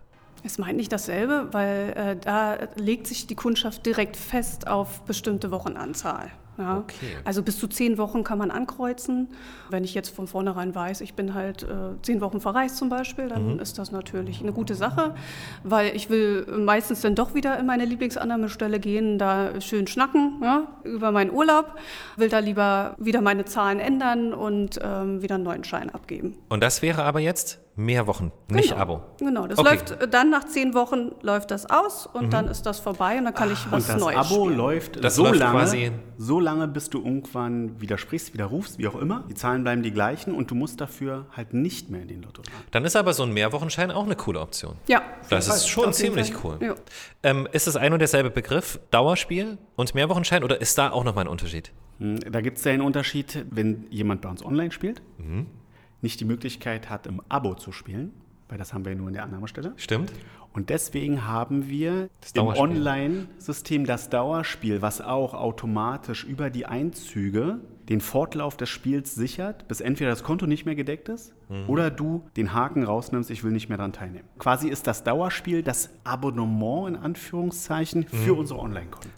Es 0.45 0.59
meint 0.59 0.77
nicht 0.77 0.93
dasselbe, 0.93 1.49
weil 1.53 1.95
äh, 1.97 2.17
da 2.17 2.69
legt 2.77 3.07
sich 3.07 3.27
die 3.27 3.35
Kundschaft 3.35 3.87
direkt 3.87 4.15
fest 4.15 4.69
auf 4.69 5.01
bestimmte 5.07 5.51
Wochenanzahl. 5.51 6.33
Ja. 6.61 6.79
Okay. 6.79 7.17
Also 7.25 7.43
bis 7.43 7.59
zu 7.59 7.67
zehn 7.67 7.99
Wochen 7.99 8.25
kann 8.25 8.39
man 8.39 8.51
ankreuzen. 8.51 9.29
Wenn 9.71 9.85
ich 9.85 9.95
jetzt 9.95 10.15
von 10.15 10.27
vornherein 10.27 10.75
weiß, 10.75 11.01
ich 11.01 11.15
bin 11.15 11.35
halt 11.35 11.63
äh, 11.63 12.01
zehn 12.03 12.21
Wochen 12.21 12.41
verreist 12.41 12.77
zum 12.77 12.89
Beispiel, 12.89 13.29
dann 13.29 13.59
ist 13.59 13.79
das 13.79 13.93
natürlich 13.93 14.41
eine 14.43 14.53
gute 14.53 14.75
Sache, 14.75 15.15
weil 15.65 15.95
ich 15.97 16.11
will 16.11 16.47
meistens 16.59 17.01
dann 17.01 17.15
doch 17.15 17.35
wieder 17.35 17.59
in 17.59 17.67
meine 17.67 17.85
Lieblingsannahmestelle 17.85 18.81
gehen, 18.81 19.19
da 19.19 19.61
schön 19.61 19.87
schnacken 19.87 20.41
ja, 20.43 20.69
über 20.85 21.13
meinen 21.13 21.31
Urlaub, 21.31 21.77
will 22.17 22.29
da 22.29 22.39
lieber 22.39 22.95
wieder 22.99 23.21
meine 23.21 23.45
Zahlen 23.45 23.81
ändern 23.81 24.33
und 24.33 24.79
ähm, 24.83 25.23
wieder 25.23 25.37
einen 25.37 25.45
neuen 25.45 25.65
Schein 25.65 25.91
abgeben. 25.91 26.37
Und 26.49 26.63
das 26.63 26.83
wäre 26.83 27.05
aber 27.05 27.21
jetzt 27.21 27.61
mehr 27.85 28.07
Wochen, 28.07 28.31
nicht 28.49 28.71
Genau. 28.71 28.81
Abo. 28.81 29.03
Genau, 29.19 29.47
das 29.47 29.59
Okay. 29.59 29.71
läuft 29.71 29.91
äh, 29.93 30.09
dann 30.09 30.31
nach 30.31 30.45
zehn 30.45 30.75
Wochen 30.75 31.13
läuft 31.23 31.51
das 31.51 31.69
aus 31.69 32.07
und 32.07 32.33
dann 32.33 32.47
ist 32.49 32.63
das 32.67 32.79
vorbei 32.81 33.19
und 33.19 33.25
dann 33.25 33.35
kann 33.35 33.51
ich 33.53 33.59
was 33.71 33.89
Und 33.89 33.95
das 33.95 34.01
Neues 34.01 34.17
Abo 34.19 34.45
spielen. 34.45 34.57
läuft 34.57 35.05
Das 35.05 35.15
so 35.17 35.25
läuft 35.25 35.39
lange, 35.39 35.59
quasi- 35.59 35.93
so 36.19 36.39
lange, 36.41 36.69
bis 36.69 36.91
du 36.91 36.99
irgendwann 36.99 37.81
widersprichst, 37.81 38.35
widerrufst, 38.35 38.79
wie 38.79 38.87
auch 38.87 38.95
immer. 38.97 39.25
Die 39.29 39.35
Zahlen 39.35 39.63
bleiben 39.63 39.83
die 39.83 39.91
gleichen 39.93 40.35
und 40.35 40.51
du 40.51 40.55
musst 40.55 40.81
dafür 40.81 41.27
halt 41.37 41.55
nicht 41.55 41.91
mehr 41.91 42.03
in 42.03 42.09
den 42.09 42.23
Lotto. 42.23 42.43
Dann 42.71 42.85
ist 42.85 42.95
aber 42.97 43.13
so 43.15 43.23
ein 43.23 43.33
Mehrwochenschein 43.33 43.91
auch 43.91 44.05
eine 44.05 44.17
coole 44.17 44.41
Option. 44.41 44.75
Ja, 44.87 45.03
Das 45.31 45.49
ist 45.49 45.67
schon 45.69 45.93
ziemlich 45.93 46.33
Fall. 46.35 46.57
cool. 46.61 46.67
Ja. 46.67 46.75
Ähm, 47.23 47.49
ist 47.53 47.67
es 47.67 47.77
ein 47.77 47.93
und 47.93 47.99
derselbe 48.01 48.31
Begriff, 48.31 48.79
Dauerspiel 48.91 49.59
und 49.77 49.95
Mehrwochenschein, 49.95 50.45
oder 50.45 50.61
ist 50.61 50.77
da 50.79 50.91
auch 50.91 51.05
nochmal 51.05 51.25
ein 51.25 51.29
Unterschied? 51.29 51.73
Hm, 51.99 52.19
Da 52.31 52.41
gibt 52.41 52.59
es 52.59 52.65
ja 52.65 52.73
einen 52.73 52.83
Unterschied, 52.83 53.45
wenn 53.51 53.87
jemand 53.91 54.21
bei 54.23 54.29
uns 54.29 54.45
online 54.45 54.73
spielt, 54.73 55.01
Mhm. 55.19 55.47
Nicht 56.03 56.21
die 56.21 56.25
Möglichkeit 56.25 56.89
hat, 56.91 57.07
im 57.07 57.21
Abo 57.29 57.55
zu 57.55 57.73
spielen, 57.73 58.13
weil 58.49 58.59
das 58.59 58.73
haben 58.75 58.85
wir 58.85 58.93
ja 58.93 58.99
nur 58.99 59.09
in 59.09 59.15
der 59.15 59.23
Annahmestelle. 59.25 59.73
Stimmt? 59.77 60.13
Und 60.53 60.69
deswegen 60.71 61.27
haben 61.29 61.69
wir 61.69 62.09
im. 62.35 62.47
Online-System 62.59 63.87
das 63.87 64.11
Dauerspiel, 64.11 64.83
was 64.83 65.01
auch 65.01 65.33
automatisch 65.35 66.25
über 66.25 66.51
die 66.51 66.67
Einzüge 66.67 67.61
den 67.89 68.01
Fortlauf 68.01 68.57
des 68.57 68.69
Spiels 68.69 69.15
sichert, 69.15 69.67
bis 69.69 69.81
entweder 69.81 70.11
das 70.11 70.23
Konto 70.25 70.47
nicht 70.47 70.65
mehr 70.65 70.75
gedeckt 70.75 71.09
ist 71.09 71.35
Mhm. 71.49 71.69
oder 71.69 71.91
du 71.91 72.23
den 72.37 72.53
Haken 72.53 72.85
rausnimmst, 72.85 73.31
ich 73.31 73.43
will 73.45 73.51
nicht 73.53 73.69
mehr 73.69 73.79
daran 73.79 73.93
teilnehmen. 73.93 74.29
Quasi 74.39 74.69
ist 74.69 74.87
das 74.87 75.03
Dauerspiel 75.05 75.63
das 75.63 75.91
Abonnement 76.05 76.89
in 76.89 76.97
Anführungszeichen 76.97 78.07
für 78.09 78.33
Mhm. 78.35 78.39
unsere 78.39 78.61
Online-Konten. 78.61 79.11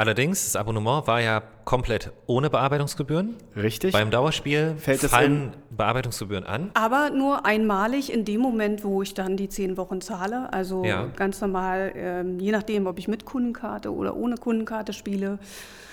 Allerdings, 0.00 0.44
das 0.44 0.56
Abonnement 0.56 1.06
war 1.06 1.20
ja 1.20 1.42
komplett 1.66 2.10
ohne 2.26 2.48
Bearbeitungsgebühren. 2.48 3.36
Richtig? 3.54 3.92
Beim 3.92 4.10
Dauerspiel 4.10 4.74
Fällt 4.78 5.04
es 5.04 5.10
fallen 5.10 5.52
Bearbeitungsgebühren 5.68 6.44
an. 6.44 6.70
Aber 6.72 7.10
nur 7.10 7.44
einmalig 7.44 8.10
in 8.10 8.24
dem 8.24 8.40
Moment, 8.40 8.82
wo 8.82 9.02
ich 9.02 9.12
dann 9.12 9.36
die 9.36 9.50
zehn 9.50 9.76
Wochen 9.76 10.00
zahle. 10.00 10.50
Also 10.54 10.86
Ja. 10.86 11.04
ganz 11.16 11.42
normal, 11.42 11.92
ähm, 11.94 12.38
je 12.40 12.50
nachdem, 12.50 12.86
ob 12.86 12.98
ich 12.98 13.08
mit 13.08 13.26
Kundenkarte 13.26 13.92
oder 13.94 14.16
ohne 14.16 14.36
Kundenkarte 14.36 14.94
spiele. 14.94 15.38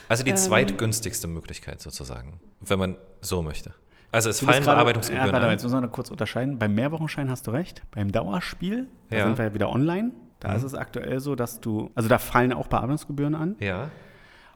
Also 0.08 0.22
Ähm. 0.24 0.28
die 0.28 0.36
zweitgünstigste 0.36 1.28
Möglichkeit 1.28 1.82
sozusagen, 1.82 2.40
wenn 2.62 2.80
man 2.80 2.96
so 3.20 3.42
möchte. 3.42 3.74
Also 4.14 4.30
es 4.30 4.40
Du 4.40 4.46
fallen 4.46 4.64
gerade- 4.64 4.78
Bearbeitungsgebühren 4.78 5.32
Ja, 5.36 5.38
an. 5.42 5.52
jetzt 5.52 5.64
müssen 5.64 5.76
wir 5.76 5.82
noch 5.82 5.92
kurz 5.92 6.10
unterscheiden. 6.12 6.58
Beim 6.58 6.74
Mehrwochenschein 6.76 7.30
hast 7.30 7.46
du 7.46 7.52
recht. 7.52 7.82
Beim 7.94 8.10
Dauerspiel, 8.14 8.88
da 9.10 9.18
Ja. 9.18 9.24
Sind 9.26 9.38
wir 9.38 9.46
ja 9.48 9.54
wieder 9.54 9.70
online. 9.70 10.12
Da 10.40 10.54
ist 10.54 10.64
es 10.64 10.76
aktuell 10.76 11.20
so, 11.20 11.36
dass 11.36 11.60
du, 11.60 11.90
also 11.96 12.08
da 12.10 12.18
fallen 12.20 12.54
auch 12.54 12.68
Bearbeitungsgebühren 12.68 13.34
an, 13.36 13.56
Ja. 13.60 13.90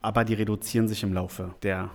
aber 0.02 0.24
die 0.26 0.36
reduzieren 0.36 0.88
sich 0.88 1.02
im 1.04 1.14
Laufe 1.14 1.56
der 1.64 1.90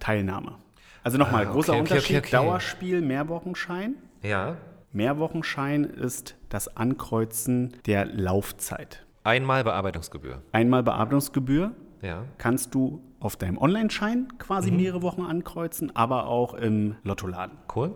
Teilnahme. 0.00 0.56
Also 1.02 1.16
nochmal, 1.16 1.44
Mhm. 1.44 1.50
Ah, 1.50 1.52
großer 1.52 1.72
okay, 1.72 1.80
okay, 1.80 1.92
Unterschied, 1.92 2.16
okay, 2.18 2.26
okay. 2.36 2.36
Dauerspiel, 2.46 3.00
Mehrwochenschein. 3.02 3.94
Ja. 4.22 4.56
Mehrwochenschein 4.92 5.84
ist 5.84 6.36
das 6.48 6.76
Ankreuzen 6.76 7.72
der 7.86 8.04
Laufzeit. 8.04 9.06
Einmal 9.24 9.64
Bearbeitungsgebühr. 9.64 10.42
Einmal 10.52 10.82
Bearbeitungsgebühr 10.82 11.72
Ja. 12.02 12.24
kannst 12.38 12.74
du 12.74 13.00
auf 13.20 13.36
deinem 13.36 13.56
Online-Schein 13.58 14.28
Mhm. 14.32 14.38
quasi 14.38 14.70
mehrere 14.70 15.00
Wochen 15.02 15.22
ankreuzen, 15.22 15.94
aber 15.94 16.26
auch 16.26 16.54
im 16.54 16.96
Lottoladen. 17.02 17.56
Cool. 17.74 17.94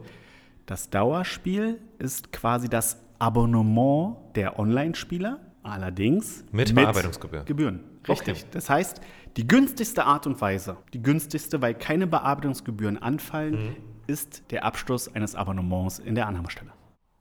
Das 0.66 0.88
Dauerspiel 0.88 1.78
ist 1.98 2.32
quasi 2.32 2.68
das 2.70 3.02
Abonnement 3.18 4.16
der 4.34 4.58
Online-Spieler, 4.58 5.40
allerdings 5.62 6.44
Mit 6.52 6.74
Bearbeitungsgebühr. 6.74 7.44
Gebühren. 7.44 7.80
Richtig. 8.08 8.38
Okay. 8.38 8.46
Das 8.52 8.68
heißt, 8.68 9.00
die 9.36 9.46
günstigste 9.48 10.04
Art 10.04 10.26
und 10.26 10.40
Weise, 10.40 10.76
die 10.92 11.02
günstigste, 11.02 11.60
weil 11.62 11.74
keine 11.74 12.06
Bearbeitungsgebühren 12.06 12.98
anfallen, 13.00 13.52
Mhm. 13.70 13.76
ist 14.06 14.42
der 14.50 14.64
Abschluss 14.64 15.12
eines 15.14 15.34
Abonnements 15.34 15.98
in 15.98 16.14
der 16.14 16.26
Annahmestelle. 16.26 16.70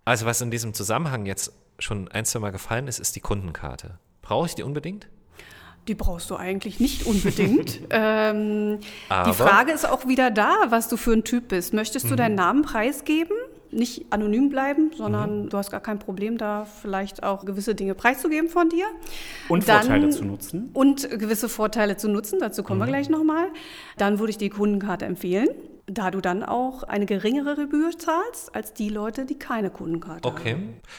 Also 0.05 0.25
was 0.25 0.41
in 0.41 0.51
diesem 0.51 0.73
Zusammenhang 0.73 1.25
jetzt 1.25 1.53
schon 1.79 2.09
ein, 2.09 2.25
zwei 2.25 2.39
Mal 2.39 2.51
gefallen 2.51 2.87
ist, 2.87 2.99
ist 2.99 3.15
die 3.15 3.21
Kundenkarte. 3.21 3.97
Brauche 4.21 4.47
ich 4.47 4.55
die 4.55 4.63
unbedingt? 4.63 5.07
Die 5.87 5.95
brauchst 5.95 6.29
du 6.29 6.35
eigentlich 6.35 6.79
nicht 6.79 7.05
unbedingt. 7.05 7.79
ähm, 7.89 8.79
Aber- 9.09 9.29
die 9.31 9.35
Frage 9.35 9.71
ist 9.71 9.85
auch 9.89 10.07
wieder 10.07 10.31
da, 10.31 10.53
was 10.69 10.87
du 10.89 10.97
für 10.97 11.13
ein 11.13 11.23
Typ 11.23 11.47
bist. 11.49 11.73
Möchtest 11.73 12.09
du 12.09 12.15
deinen 12.15 12.35
Namen 12.35 12.61
preisgeben? 12.63 13.35
Nicht 13.73 14.05
anonym 14.11 14.49
bleiben, 14.49 14.91
sondern 14.95 15.49
du 15.49 15.57
hast 15.57 15.71
gar 15.71 15.79
kein 15.79 15.99
Problem, 15.99 16.37
da 16.37 16.65
vielleicht 16.65 17.23
auch 17.23 17.43
gewisse 17.45 17.75
Dinge 17.75 17.95
preiszugeben 17.95 18.49
von 18.49 18.69
dir. 18.69 18.85
Und 19.49 19.67
Dann- 19.67 19.81
Vorteile 19.81 20.09
zu 20.09 20.23
nutzen. 20.25 20.69
Und 20.73 21.09
gewisse 21.09 21.49
Vorteile 21.49 21.97
zu 21.97 22.07
nutzen, 22.07 22.39
dazu 22.39 22.63
kommen 22.63 22.79
wir 22.79 22.87
gleich 22.87 23.09
nochmal. 23.09 23.47
Dann 23.97 24.19
würde 24.19 24.31
ich 24.31 24.37
die 24.37 24.49
Kundenkarte 24.49 25.05
empfehlen, 25.05 25.49
da 25.87 26.11
du 26.11 26.21
dann 26.21 26.43
auch 26.43 26.83
eine 26.83 27.05
geringere 27.05 27.55
Gebühr 27.55 27.91
zahlst 27.97 28.55
als 28.55 28.73
die 28.73 28.89
Leute, 28.89 29.25
die 29.25 29.35
keine 29.35 29.69
Kundenkarte 29.69 30.29
haben. 30.29 30.37
Okay. 30.37 30.57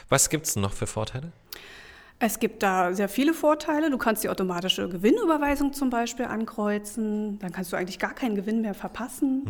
Was 0.08 0.28
gibt 0.28 0.46
es 0.46 0.56
noch 0.56 0.72
für 0.72 0.86
Vorteile? 0.86 1.32
Es 2.20 2.38
gibt 2.38 2.62
da 2.62 2.94
sehr 2.94 3.08
viele 3.08 3.34
Vorteile. 3.34 3.90
Du 3.90 3.98
kannst 3.98 4.24
die 4.24 4.28
automatische 4.28 4.88
Gewinnüberweisung 4.88 5.72
zum 5.72 5.90
Beispiel 5.90 6.26
ankreuzen. 6.26 7.38
Dann 7.40 7.52
kannst 7.52 7.72
du 7.72 7.76
eigentlich 7.76 7.98
gar 7.98 8.14
keinen 8.14 8.34
Gewinn 8.36 8.60
mehr 8.62 8.74
verpassen. 8.74 9.44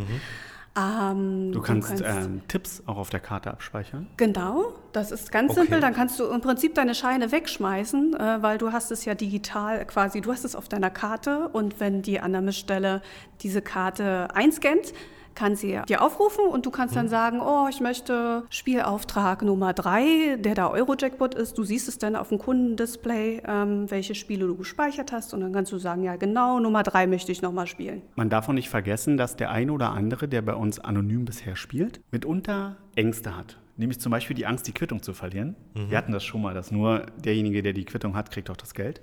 Ähm, 0.77 1.53
Du 1.53 1.61
kannst, 1.61 2.01
ähm, 2.05 2.43
Tipps 2.49 2.83
auch 2.87 2.97
auf 2.97 3.11
der 3.11 3.21
Karte 3.21 3.51
abspeichern. 3.53 4.09
Genau, 4.17 4.73
das 4.93 5.13
ist 5.13 5.31
ganz 5.31 5.53
Okay. 5.53 5.61
simpel. 5.61 5.81
Dann 5.81 5.95
kannst 5.95 6.19
du 6.19 6.25
im 6.25 6.41
Prinzip 6.41 6.75
deine 6.75 6.95
Scheine 6.97 7.31
wegschmeißen, 7.31 8.15
äh, 8.15 8.43
weil 8.43 8.59
du 8.59 8.73
hast 8.73 8.91
es 8.91 9.05
ja 9.05 9.15
digital 9.15 9.85
quasi, 9.87 10.21
du 10.21 10.33
hast 10.33 10.45
es 10.45 10.57
auf 10.57 10.69
deiner 10.69 10.91
Karte 10.91 11.49
und 11.53 11.79
wenn 11.79 12.03
die 12.03 12.19
Annahmestelle 12.19 13.03
diese 13.43 13.63
Karte 13.63 14.29
einscannt, 14.35 14.93
kann 15.35 15.57
sie 15.57 15.81
dir 15.89 16.03
aufrufen 16.03 16.47
und 16.47 16.67
du 16.67 16.71
kannst 16.71 16.97
dann 16.97 17.09
sagen, 17.09 17.41
oh, 17.41 17.67
ich 17.69 17.81
möchte 17.81 18.45
Spielauftrag 18.51 19.43
Nummer 19.43 19.73
drei, 19.73 20.37
der 20.39 20.55
da 20.55 20.71
Euro-Jackpot 20.71 21.35
ist. 21.35 21.59
Du 21.59 21.65
siehst 21.65 21.89
es 21.89 21.99
dann 21.99 22.17
auf 22.17 22.29
dem 22.29 22.39
Kundendisplay, 22.39 23.43
ähm, 23.47 23.91
welche 23.91 24.15
Spiele 24.15 24.47
du 24.47 24.57
gespeichert 24.57 25.13
hast 25.13 25.35
und 25.35 25.41
dann 25.41 25.53
kannst 25.53 25.73
du 25.73 25.79
sagen, 25.79 26.03
ja 26.03 26.17
genau, 26.17 26.61
Nummer 26.61 26.83
drei 26.83 27.07
möchte 27.07 27.33
ich 27.33 27.43
nochmal 27.43 27.67
spielen. 27.67 28.03
Man 28.17 28.31
darf 28.31 28.49
auch 28.49 28.53
nicht 28.53 28.71
vergessen, 28.71 29.17
dass 29.17 29.37
der 29.37 29.51
eine 29.51 29.73
oder 29.73 29.91
andere, 29.91 30.29
der 30.29 30.43
bei 30.43 30.55
uns 30.55 30.79
anonym 30.79 31.25
bisher 31.25 31.57
spielt, 31.57 32.01
mitunter 32.11 32.77
Ängste 32.95 33.37
hat. 33.37 33.59
Nämlich 33.77 33.99
zum 33.99 34.11
Beispiel 34.11 34.37
die 34.37 34.47
Angst, 34.47 34.69
die 34.69 34.73
Quittung 34.73 35.03
zu 35.03 35.13
verlieren. 35.15 35.57
Wir 35.89 35.99
hatten 35.99 36.13
das 36.13 36.23
schon 36.25 36.41
mal, 36.43 36.55
dass 36.55 36.71
nur 36.71 37.07
derjenige, 37.25 37.63
der 37.63 37.73
die 37.73 37.85
Quittung 37.85 38.15
hat, 38.15 38.31
kriegt 38.31 38.49
auch 38.51 38.57
das 38.57 38.73
Geld. 38.75 39.01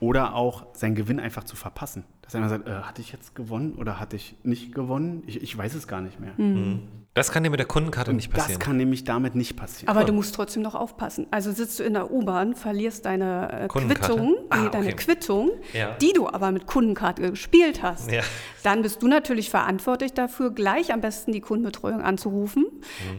Oder 0.00 0.34
auch 0.34 0.66
seinen 0.74 0.94
Gewinn 0.94 1.20
einfach 1.20 1.44
zu 1.44 1.56
verpassen. 1.56 2.04
Dass 2.22 2.34
einer 2.34 2.48
sagt, 2.48 2.68
äh, 2.68 2.72
hatte 2.72 3.02
ich 3.02 3.12
jetzt 3.12 3.34
gewonnen 3.34 3.74
oder 3.74 4.00
hatte 4.00 4.16
ich 4.16 4.36
nicht 4.44 4.74
gewonnen? 4.74 5.22
Ich, 5.26 5.42
ich 5.42 5.56
weiß 5.56 5.74
es 5.74 5.86
gar 5.86 6.00
nicht 6.00 6.20
mehr. 6.20 6.32
Das 7.18 7.32
kann 7.32 7.42
dir 7.42 7.50
mit 7.50 7.58
der 7.58 7.66
Kundenkarte 7.66 8.12
nicht 8.12 8.32
Das 8.32 8.42
passieren. 8.44 8.60
kann 8.60 8.76
nämlich 8.76 9.02
damit 9.04 9.34
nicht 9.34 9.56
passieren. 9.56 9.88
Aber 9.88 10.04
du 10.04 10.12
musst 10.12 10.34
trotzdem 10.34 10.62
noch 10.62 10.74
aufpassen. 10.76 11.26
Also 11.32 11.50
sitzt 11.52 11.80
du 11.80 11.82
in 11.82 11.94
der 11.94 12.12
U-Bahn, 12.12 12.54
verlierst 12.54 13.04
deine 13.06 13.64
äh? 13.64 13.68
Quittung, 13.68 14.36
Ah, 14.50 14.56
nee, 14.56 14.66
okay. 14.68 14.70
deine 14.78 14.92
Quittung, 14.94 15.50
Ja. 15.72 15.96
die 16.00 16.12
du 16.12 16.28
aber 16.28 16.52
mit 16.52 16.66
Kundenkarte 16.66 17.30
gespielt 17.30 17.82
hast. 17.82 18.10
Ja. 18.12 18.22
Dann 18.62 18.82
bist 18.82 19.02
du 19.02 19.08
natürlich 19.08 19.50
verantwortlich 19.50 20.12
dafür, 20.12 20.50
gleich 20.52 20.92
am 20.92 21.00
besten 21.00 21.32
die 21.32 21.40
Kundenbetreuung 21.40 22.02
anzurufen, 22.02 22.64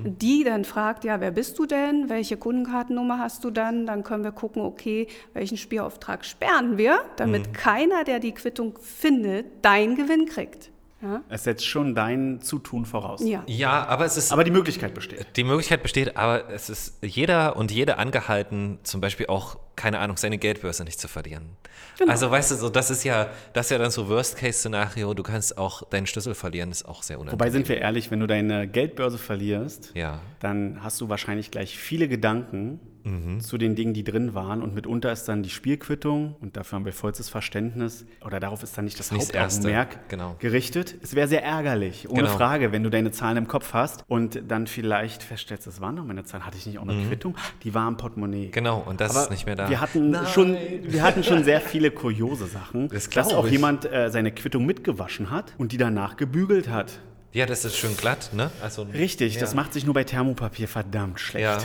Mhm. 0.03 0.17
die 0.17 0.43
dann 0.45 0.63
fragt, 0.63 1.03
ja, 1.03 1.19
wer 1.19 1.31
bist 1.31 1.59
du 1.59 1.65
denn? 1.65 2.09
Welche 2.09 2.37
Kundenkartennummer 2.37 3.19
hast 3.19 3.43
du 3.43 3.51
dann? 3.51 3.85
Dann 3.85 4.03
können 4.03 4.23
wir 4.23 4.31
gucken, 4.31 4.61
okay, 4.61 5.07
welchen 5.33 5.57
Spielauftrag 5.57 6.23
sperren 6.23 6.77
wir, 6.77 6.99
damit 7.17 7.47
Mhm. 7.47 7.51
keiner, 7.53 8.03
der 8.05 8.19
die 8.19 8.31
Quittung 8.33 8.79
findet, 8.81 9.65
deinen 9.65 9.95
Gewinn 9.95 10.25
kriegt. 10.25 10.71
Ja? 11.01 11.21
es 11.29 11.45
setzt 11.45 11.65
schon 11.65 11.95
dein 11.95 12.41
Zutun 12.41 12.85
voraus. 12.85 13.21
ja. 13.23 13.43
Ja, 13.47 13.85
aber 13.87 14.05
es 14.05 14.17
ist 14.17 14.31
Aber 14.33 14.43
die 14.43 14.51
Möglichkeit 14.51 14.93
besteht. 14.93 15.27
Die 15.37 15.43
Möglichkeit 15.43 15.81
besteht, 15.81 16.17
aber 16.17 16.49
es 16.49 16.69
ist 16.69 16.97
jeder 17.03 17.55
und 17.55 17.71
jede 17.71 17.97
angehalten, 17.97 18.79
zum 18.83 18.99
Beispiel 18.99 19.27
auch, 19.27 19.57
keine 19.75 19.99
Ahnung, 19.99 20.17
seine 20.17 20.37
Geldbörse 20.37 20.83
nicht 20.83 20.99
zu 20.99 21.07
verlieren. 21.07 21.55
Genau. 21.97 22.11
Also 22.11 22.29
weißt 22.29 22.51
du, 22.51 22.55
so, 22.55 22.69
das 22.69 22.91
ist 22.91 23.03
ja, 23.05 23.29
das 23.53 23.67
ist 23.67 23.71
ja 23.71 23.77
dann 23.77 23.91
so 23.91 24.09
Worst-Case-Szenario, 24.09 25.13
du 25.13 25.23
kannst 25.23 25.57
auch 25.57 25.83
deinen 25.89 26.05
Schlüssel 26.07 26.33
verlieren, 26.33 26.71
ist 26.71 26.85
auch 26.85 27.03
sehr 27.03 27.17
unangenehm. 27.19 27.39
Wobei 27.39 27.49
sind 27.51 27.69
wir 27.69 27.77
ehrlich, 27.77 28.11
wenn 28.11 28.19
du 28.19 28.27
deine 28.27 28.67
Geldbörse 28.67 29.17
verlierst, 29.17 29.91
Ja. 29.95 30.19
dann 30.39 30.79
hast 30.83 30.99
du 31.01 31.09
wahrscheinlich 31.09 31.51
gleich 31.51 31.77
viele 31.77 32.07
Gedanken 32.09 32.79
Mhm. 33.09 33.39
zu 33.41 33.57
den 33.57 33.75
Dingen, 33.75 33.93
die 33.93 34.03
drin 34.03 34.33
waren. 34.33 34.61
Und 34.61 34.75
mitunter 34.75 35.11
ist 35.11 35.25
dann 35.25 35.43
die 35.43 35.49
Spielquittung, 35.49 36.35
und 36.41 36.55
dafür 36.57 36.77
haben 36.77 36.85
wir 36.85 36.93
vollstes 36.93 37.29
Verständnis, 37.29 38.05
oder 38.25 38.39
darauf 38.39 38.63
ist 38.63 38.77
dann 38.77 38.85
nicht 38.85 38.99
das 38.99 39.11
Nicht 39.11 39.33
Hauptaugenmerk 39.35 40.09
genau. 40.09 40.35
gerichtet. 40.39 40.95
Es 41.01 41.15
wäre 41.15 41.27
sehr 41.27 41.43
ärgerlich, 41.43 42.09
ohne 42.09 42.23
Genau. 42.23 42.35
Frage, 42.37 42.71
wenn 42.71 42.83
du 42.83 42.89
deine 42.89 43.11
Zahlen 43.11 43.37
im 43.37 43.47
Kopf 43.47 43.73
hast 43.73 44.03
und 44.07 44.41
dann 44.47 44.67
vielleicht 44.67 45.23
feststellst, 45.23 45.65
das 45.67 45.81
waren 45.81 45.95
doch 45.95 46.03
meine 46.05 46.23
Zahlen, 46.23 46.45
hatte 46.45 46.57
ich 46.57 46.65
nicht 46.65 46.77
auch 46.79 46.87
eine 46.87 47.05
Quittung? 47.07 47.35
Die 47.63 47.73
war 47.73 47.87
im 47.87 47.97
Portemonnaie. 47.97 48.47
Mhm. 48.47 48.51
Genau, 48.51 48.83
und 48.85 49.01
das 49.01 49.11
Aber 49.11 49.23
ist 49.23 49.31
nicht 49.31 49.45
mehr 49.45 49.55
da. 49.55 49.69
Wir 49.69 49.81
hatten, 49.81 50.15
schon, 50.33 50.55
wir 50.83 51.01
hatten 51.03 51.23
schon 51.23 51.43
sehr 51.43 51.61
viele 51.61 51.91
kuriose 51.91 52.45
Sachen, 52.47 52.89
Das 52.89 53.09
dass 53.09 53.33
auch 53.33 53.45
ich. 53.45 53.51
jemand 53.51 53.91
äh, 53.91 54.09
seine 54.11 54.31
Quittung 54.31 54.65
mitgewaschen 54.65 55.31
hat 55.31 55.53
und 55.57 55.71
die 55.71 55.77
danach 55.77 56.15
gebügelt 56.17 56.69
hat. 56.69 56.99
Ja, 57.31 57.45
das 57.45 57.63
ist 57.63 57.77
schön 57.77 57.95
glatt, 57.95 58.31
ne? 58.33 58.49
Also, 58.61 58.83
Richtig, 58.93 59.35
ja. 59.35 59.39
das 59.41 59.53
macht 59.53 59.73
sich 59.73 59.85
nur 59.85 59.93
bei 59.93 60.03
Thermopapier 60.03 60.67
verdammt 60.67 61.19
schlecht. 61.19 61.43
Ja. 61.43 61.57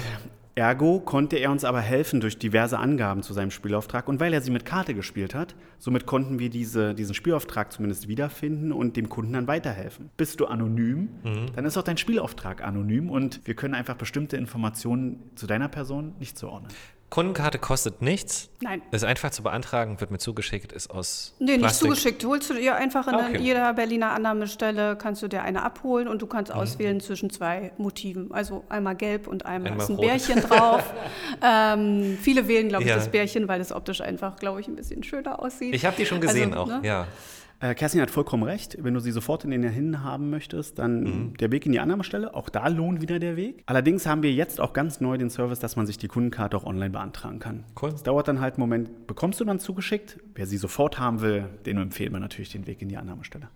Ergo 0.56 1.00
konnte 1.00 1.36
er 1.36 1.50
uns 1.50 1.64
aber 1.64 1.80
helfen 1.80 2.20
durch 2.20 2.38
diverse 2.38 2.78
Angaben 2.78 3.22
zu 3.24 3.32
seinem 3.32 3.50
Spielauftrag. 3.50 4.06
Und 4.08 4.20
weil 4.20 4.32
er 4.32 4.40
sie 4.40 4.52
mit 4.52 4.64
Karte 4.64 4.94
gespielt 4.94 5.34
hat, 5.34 5.56
somit 5.78 6.06
konnten 6.06 6.38
wir 6.38 6.48
diese, 6.48 6.94
diesen 6.94 7.14
Spielauftrag 7.14 7.72
zumindest 7.72 8.06
wiederfinden 8.06 8.70
und 8.70 8.96
dem 8.96 9.08
Kunden 9.08 9.32
dann 9.32 9.48
weiterhelfen. 9.48 10.10
Bist 10.16 10.38
du 10.38 10.46
anonym, 10.46 11.08
Mhm. 11.24 11.46
dann 11.56 11.64
ist 11.64 11.76
auch 11.76 11.82
dein 11.82 11.96
Spielauftrag 11.96 12.62
anonym 12.62 13.10
und 13.10 13.40
wir 13.44 13.54
können 13.54 13.74
einfach 13.74 13.96
bestimmte 13.96 14.36
Informationen 14.36 15.18
zu 15.34 15.46
deiner 15.48 15.68
Person 15.68 16.14
nicht 16.20 16.38
zuordnen. 16.38 16.70
Kundenkarte 17.10 17.58
kostet 17.60 18.02
nichts. 18.02 18.50
Nein. 18.60 18.82
Ist 18.90 19.04
einfach 19.04 19.30
zu 19.30 19.44
beantragen, 19.44 20.00
wird 20.00 20.10
mir 20.10 20.18
zugeschickt, 20.18 20.72
ist 20.72 20.90
aus 20.90 21.34
Nee, 21.38 21.52
nicht 21.52 21.60
Plastik. 21.60 21.88
zugeschickt. 21.88 22.24
Holst 22.24 22.50
du 22.50 22.54
dir 22.54 22.74
einfach 22.74 23.06
in 23.06 23.14
Ah, 23.14 23.26
okay. 23.28 23.38
jeder 23.38 23.72
Berliner 23.74 24.10
Annahmestelle, 24.10 24.96
kannst 24.96 25.22
du 25.22 25.28
dir 25.28 25.42
eine 25.42 25.62
abholen 25.62 26.08
und 26.08 26.22
du 26.22 26.26
kannst 26.26 26.52
Mhm. 26.52 26.58
auswählen 26.58 27.00
zwischen 27.00 27.30
zwei 27.30 27.70
Motiven. 27.78 28.32
Also 28.32 28.64
einmal 28.68 28.96
gelb 28.96 29.28
und 29.28 29.46
einmal, 29.46 29.72
Einmal 29.72 29.84
ist 29.84 29.90
ein 29.90 29.96
rot. 29.96 30.06
Bärchen 30.06 30.40
drauf. 30.40 30.92
ähm, 31.42 32.18
viele 32.20 32.48
wählen, 32.48 32.68
glaube 32.68 32.82
ich, 32.84 32.90
Ja. 32.90 32.96
das 32.96 33.08
Bärchen, 33.08 33.46
weil 33.46 33.60
es 33.60 33.70
optisch 33.70 34.00
einfach, 34.00 34.36
glaube 34.36 34.60
ich, 34.60 34.66
ein 34.66 34.74
bisschen 34.74 35.02
schöner 35.04 35.40
aussieht. 35.40 35.72
Ich 35.74 35.84
habe 35.84 35.94
die 35.96 36.06
schon 36.06 36.20
gesehen 36.20 36.52
Also, 36.54 36.72
auch, 36.72 36.80
ne? 36.80 36.86
ja. 36.88 37.06
Äh, 37.64 37.74
Kerstin 37.74 38.02
hat 38.02 38.10
vollkommen 38.10 38.42
recht. 38.42 38.76
Wenn 38.82 38.92
du 38.92 39.00
sie 39.00 39.10
sofort 39.10 39.42
in 39.44 39.50
den 39.50 39.62
Händen 39.62 40.04
haben 40.04 40.28
möchtest, 40.28 40.78
dann 40.78 41.02
Mhm. 41.02 41.36
der 41.38 41.50
Weg 41.50 41.64
in 41.64 41.72
die 41.72 41.80
Annahmestelle, 41.80 42.34
auch 42.34 42.50
da 42.50 42.68
lohnt 42.68 43.00
wieder 43.00 43.18
der 43.18 43.36
Weg. 43.36 43.62
Allerdings 43.64 44.04
haben 44.04 44.22
wir 44.22 44.30
jetzt 44.34 44.60
auch 44.60 44.74
ganz 44.74 45.00
neu 45.00 45.16
den 45.16 45.30
Service, 45.30 45.60
dass 45.60 45.74
man 45.74 45.86
sich 45.86 45.96
die 45.96 46.08
Kundenkarte 46.08 46.58
auch 46.58 46.64
online 46.64 46.90
beantragen 46.90 47.38
kann. 47.38 47.64
Cool. 47.80 47.92
Das 47.92 48.02
dauert 48.02 48.28
dann 48.28 48.40
halt 48.42 48.54
einen 48.56 48.60
Moment, 48.60 49.06
bekommst 49.06 49.40
du 49.40 49.46
dann 49.46 49.60
zugeschickt. 49.60 50.18
Wer 50.34 50.46
sie 50.46 50.58
sofort 50.58 50.98
haben 50.98 51.22
will, 51.22 51.46
den 51.64 51.78
empfehlen 51.78 52.12
wir 52.12 52.20
natürlich 52.20 52.50
den 52.50 52.66
Weg 52.66 52.82
in 52.82 52.88
die 52.90 52.98
Annahmestelle. 52.98 53.48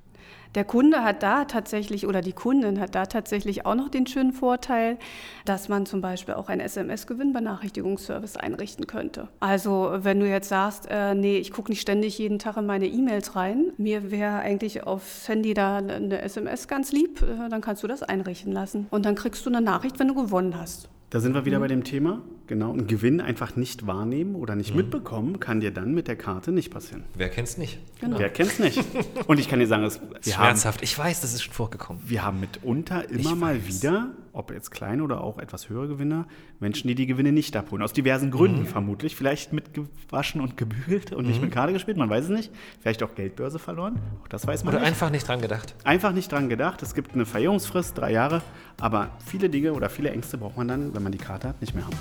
Der 0.55 0.65
Kunde 0.65 1.05
hat 1.05 1.23
da 1.23 1.45
tatsächlich 1.45 2.07
oder 2.07 2.21
die 2.21 2.33
Kundin 2.33 2.81
hat 2.81 2.95
da 2.95 3.07
tatsächlich 3.07 3.67
auch 3.67 3.75
noch 3.75 3.89
den 3.89 4.07
schönen 4.07 4.33
Vorteil, 4.33 4.99
dass 5.45 5.69
man 5.69 5.87
zum 5.87 6.01
Beispiel 6.01 6.35
auch 6.35 6.49
einen 6.49 6.61
SMS-Gewinnbenachrichtigungsservice 6.61 8.37
einrichten 8.37 8.87
könnte. 8.87 9.29
Also 9.41 9.91
wenn 9.99 10.21
du 10.21 10.29
jetzt 10.29 10.49
sagst, 10.49 10.89
äh, 10.91 11.15
nee, 11.15 11.39
ich 11.39 11.53
gucke 11.53 11.71
nicht 11.71 11.81
ständig 11.81 12.19
jeden 12.19 12.39
Tag 12.39 12.57
in 12.57 12.67
meine 12.67 12.87
E-Mails 12.87 13.37
rein, 13.37 13.73
mir 13.77 14.11
wäre 14.11 14.39
eigentlich 14.39 14.85
aufs 14.85 15.29
Handy 15.29 15.55
da 15.55 15.77
eine 15.79 16.23
SMS 16.23 16.67
ganz 16.67 16.93
lieb, 16.93 17.23
äh, 17.23 17.49
dann 17.49 17.61
kannst 17.61 17.83
du 17.83 17.87
das 17.87 18.03
einrichten 18.03 18.53
lassen. 18.53 18.87
Und 18.91 19.05
dann 19.05 19.15
kriegst 19.15 19.45
du 19.45 19.51
eine 19.51 19.61
Nachricht, 19.61 19.99
wenn 19.99 20.09
du 20.09 20.15
gewonnen 20.15 20.59
hast. 20.59 20.89
Da 21.11 21.21
sind 21.21 21.33
wir 21.35 21.41
Mhm. 21.41 21.47
wieder 21.47 21.61
bei 21.61 21.69
dem 21.69 21.85
Thema. 21.85 22.21
Genau, 22.49 22.73
einen 22.73 22.87
Gewinn 22.87 23.21
einfach 23.21 23.57
nicht 23.57 23.87
wahrnehmen 23.87 24.35
oder 24.35 24.55
nicht 24.57 24.71
Mhm. 24.73 24.77
mitbekommen, 24.79 25.41
kann 25.41 25.61
dir 25.61 25.71
dann 25.71 25.93
mit 25.95 26.07
der 26.09 26.17
Karte 26.17 26.51
nicht 26.53 26.71
passieren. 26.71 27.05
Wer 27.15 27.29
kennt's 27.29 27.57
nicht? 27.59 27.79
Genau. 28.01 28.19
Wer 28.19 28.29
kennt's 28.31 28.59
nicht? 28.59 28.79
Und 29.27 29.39
ich 29.41 29.49
kann 29.49 29.59
dir 29.59 29.67
sagen, 29.67 29.85
es, 29.85 29.99
haben, 30.01 30.23
Schmerzhaft. 30.23 30.83
Ich 30.83 30.99
weiß, 30.99 31.21
das 31.21 31.33
ist 31.35 31.43
schon 31.43 31.55
vorgekommen. 31.55 32.03
wir 32.07 32.25
haben 32.25 32.41
mitunter 32.41 33.09
immer 33.11 33.35
mal 33.35 33.67
wieder, 33.67 34.11
ob 34.39 34.53
jetzt 34.53 34.71
kleine 34.71 35.03
oder 35.03 35.21
auch 35.23 35.39
etwas 35.39 35.69
höhere 35.69 35.89
Gewinner, 35.89 36.27
Menschen, 36.61 36.89
die 36.89 36.95
die 36.95 37.07
Gewinne 37.07 37.33
nicht 37.33 37.57
abholen. 37.57 37.83
Aus 37.83 37.93
diversen 37.93 38.31
Gründen 38.31 38.61
Mhm. 38.63 38.67
vermutlich. 38.67 39.17
Vielleicht 39.17 39.53
mitgewaschen 39.53 40.41
und 40.41 40.57
gebügelt 40.57 41.13
und 41.13 41.27
nicht 41.27 41.43
mit 41.43 41.51
Karte 41.51 41.73
gespielt, 41.73 41.97
man 41.97 42.09
weiß 42.09 42.25
es 42.25 42.31
nicht. 42.31 42.53
Vielleicht 42.81 43.03
auch 43.03 43.15
Geldbörse 43.15 43.59
verloren. 43.59 43.97
Auch 44.23 44.29
das 44.29 44.47
weiß 44.47 44.65
man 44.65 44.73
Oder 44.75 44.81
nicht. 44.83 44.89
einfach 44.93 45.11
nicht 45.11 45.27
dran 45.29 45.41
gedacht. 45.41 45.75
Einfach 45.85 46.13
nicht 46.13 46.31
dran 46.31 46.49
gedacht. 46.49 46.83
Es 46.83 46.95
gibt 46.95 47.15
eine 47.15 47.27
Verjährungsfrist, 47.27 47.99
drei 47.99 48.13
Jahre. 48.13 48.41
Aber 48.81 49.11
viele 49.27 49.51
Dinge 49.51 49.73
oder 49.73 49.91
viele 49.91 50.11
Ängste 50.11 50.39
braucht 50.39 50.57
man 50.57 50.69
dann, 50.69 50.95
wenn 50.95 51.03
man 51.03 51.13
die 51.13 51.19
Karte 51.19 51.49
hat, 51.49 51.61
nicht 51.61 51.75
mehr 51.75 51.85
haben. 51.85 51.97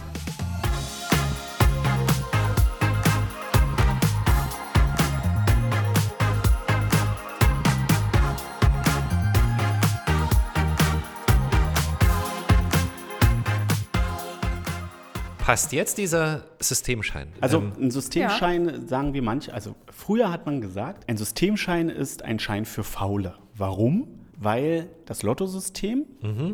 Passt 15.48 15.72
jetzt 15.72 15.98
dieser 15.98 16.44
Systemschein? 16.60 17.30
Also 17.40 17.60
Ähm, 17.60 17.72
ein 17.80 17.90
Systemschein, 17.90 18.86
sagen 18.86 19.14
wir 19.14 19.22
manche, 19.22 19.54
also 19.54 19.76
früher 19.90 20.30
hat 20.30 20.46
man 20.46 20.60
gesagt, 20.60 21.10
ein 21.10 21.16
Systemschein 21.16 21.88
ist 21.88 22.22
ein 22.22 22.38
Schein 22.38 22.66
für 22.66 22.84
Faule. 22.84 23.36
Warum? 23.56 24.10
Weil 24.38 24.90
das 25.06 25.24
Lottosystem, 25.24 26.06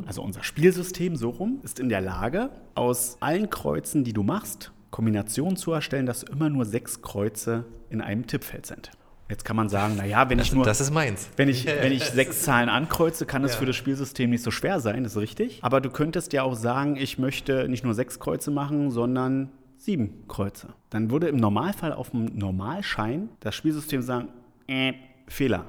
also 0.06 0.22
unser 0.22 0.44
Spielsystem 0.44 1.16
so 1.16 1.32
rum, 1.32 1.60
ist 1.64 1.80
in 1.80 1.90
der 1.90 2.02
Lage, 2.02 2.52
aus 2.76 3.18
allen 3.20 3.50
Kreuzen, 3.50 4.04
die 4.04 4.14
du 4.14 4.22
machst, 4.22 4.72
Kombinationen 4.92 5.58
zu 5.58 5.72
erstellen, 5.72 6.06
dass 6.06 6.22
immer 6.22 6.50
nur 6.52 6.64
sechs 6.64 7.02
Kreuze 7.02 7.66
in 7.90 8.00
einem 8.00 8.28
Tippfeld 8.28 8.68
sind. 8.68 8.92
Jetzt 9.30 9.46
kann 9.46 9.56
man 9.56 9.70
sagen, 9.70 9.96
naja, 9.96 10.30
wenn 10.30 10.40
ich 10.40 10.54
nur 10.54 10.66
das 10.66 10.82
ist 10.82 10.92
meins. 10.92 11.30
wenn 11.38 11.50
ich, 11.50 11.66
wenn 11.82 11.92
ich 11.92 12.04
sechs 12.04 12.44
Zahlen 12.44 12.70
ankreuze, 12.70 13.26
kann 13.26 13.44
es 13.44 13.56
für 13.56 13.66
das 13.66 13.76
Spielsystem 13.76 14.30
nicht 14.30 14.44
so 14.44 14.52
schwer 14.52 14.80
sein, 14.80 15.04
das 15.04 15.14
ist 15.14 15.22
richtig. 15.22 15.60
Aber 15.62 15.82
du 15.82 15.90
könntest 15.90 16.34
ja 16.34 16.44
auch 16.44 16.56
sagen, 16.56 16.98
ich 16.98 17.18
möchte 17.18 17.68
nicht 17.70 17.84
nur 17.84 17.94
sechs 17.94 18.20
Kreuze 18.20 18.52
machen, 18.52 18.92
sondern 18.92 19.50
sieben 19.78 20.28
Kreuze. 20.28 20.70
Dann 20.90 21.10
würde 21.10 21.28
im 21.28 21.38
Normalfall 21.38 21.94
auf 21.94 22.12
dem 22.12 22.26
Normalschein 22.26 23.30
das 23.40 23.56
Spielsystem 23.56 24.02
sagen, 24.02 24.30
äh, 24.68 24.94
Fehler, 25.28 25.66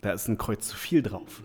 da 0.00 0.12
ist 0.12 0.28
ein 0.28 0.38
Kreuz 0.38 0.68
zu 0.68 0.76
viel 0.76 1.02
drauf. 1.02 1.42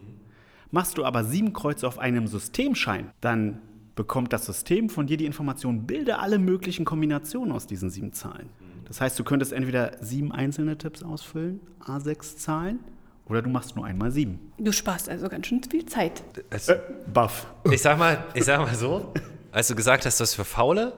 Machst 0.71 0.97
du 0.97 1.05
aber 1.05 1.23
sieben 1.23 1.53
Kreuze 1.53 1.87
auf 1.87 1.97
einem 1.97 2.27
Systemschein, 2.27 3.11
dann 3.21 3.59
bekommt 3.95 4.31
das 4.31 4.45
System 4.45 4.89
von 4.89 5.07
dir 5.07 5.17
die 5.17 5.25
Information, 5.25 5.85
bilde 5.85 6.19
alle 6.19 6.39
möglichen 6.39 6.85
Kombinationen 6.85 7.51
aus 7.51 7.67
diesen 7.67 7.89
sieben 7.89 8.13
Zahlen. 8.13 8.49
Das 8.89 8.99
heißt, 9.01 9.17
du 9.17 9.23
könntest 9.23 9.53
entweder 9.53 9.93
sieben 10.01 10.31
einzelne 10.33 10.77
Tipps 10.77 11.03
ausfüllen, 11.03 11.61
A6 11.85 12.35
Zahlen, 12.37 12.79
oder 13.27 13.41
du 13.43 13.49
machst 13.49 13.75
nur 13.75 13.85
einmal 13.85 14.11
sieben. 14.11 14.51
Du 14.57 14.71
sparst 14.71 15.07
also 15.07 15.29
ganz 15.29 15.45
schön 15.47 15.61
viel 15.63 15.85
Zeit. 15.85 16.23
Also, 16.49 16.73
Buff. 17.13 17.45
ich, 17.71 17.81
sag 17.81 17.97
mal, 17.99 18.23
ich 18.33 18.43
sag 18.45 18.59
mal 18.59 18.73
so, 18.75 19.13
als 19.51 19.67
du 19.67 19.75
gesagt 19.75 20.05
hast, 20.05 20.19
das 20.19 20.31
ist 20.31 20.35
für 20.35 20.43
Faule, 20.45 20.93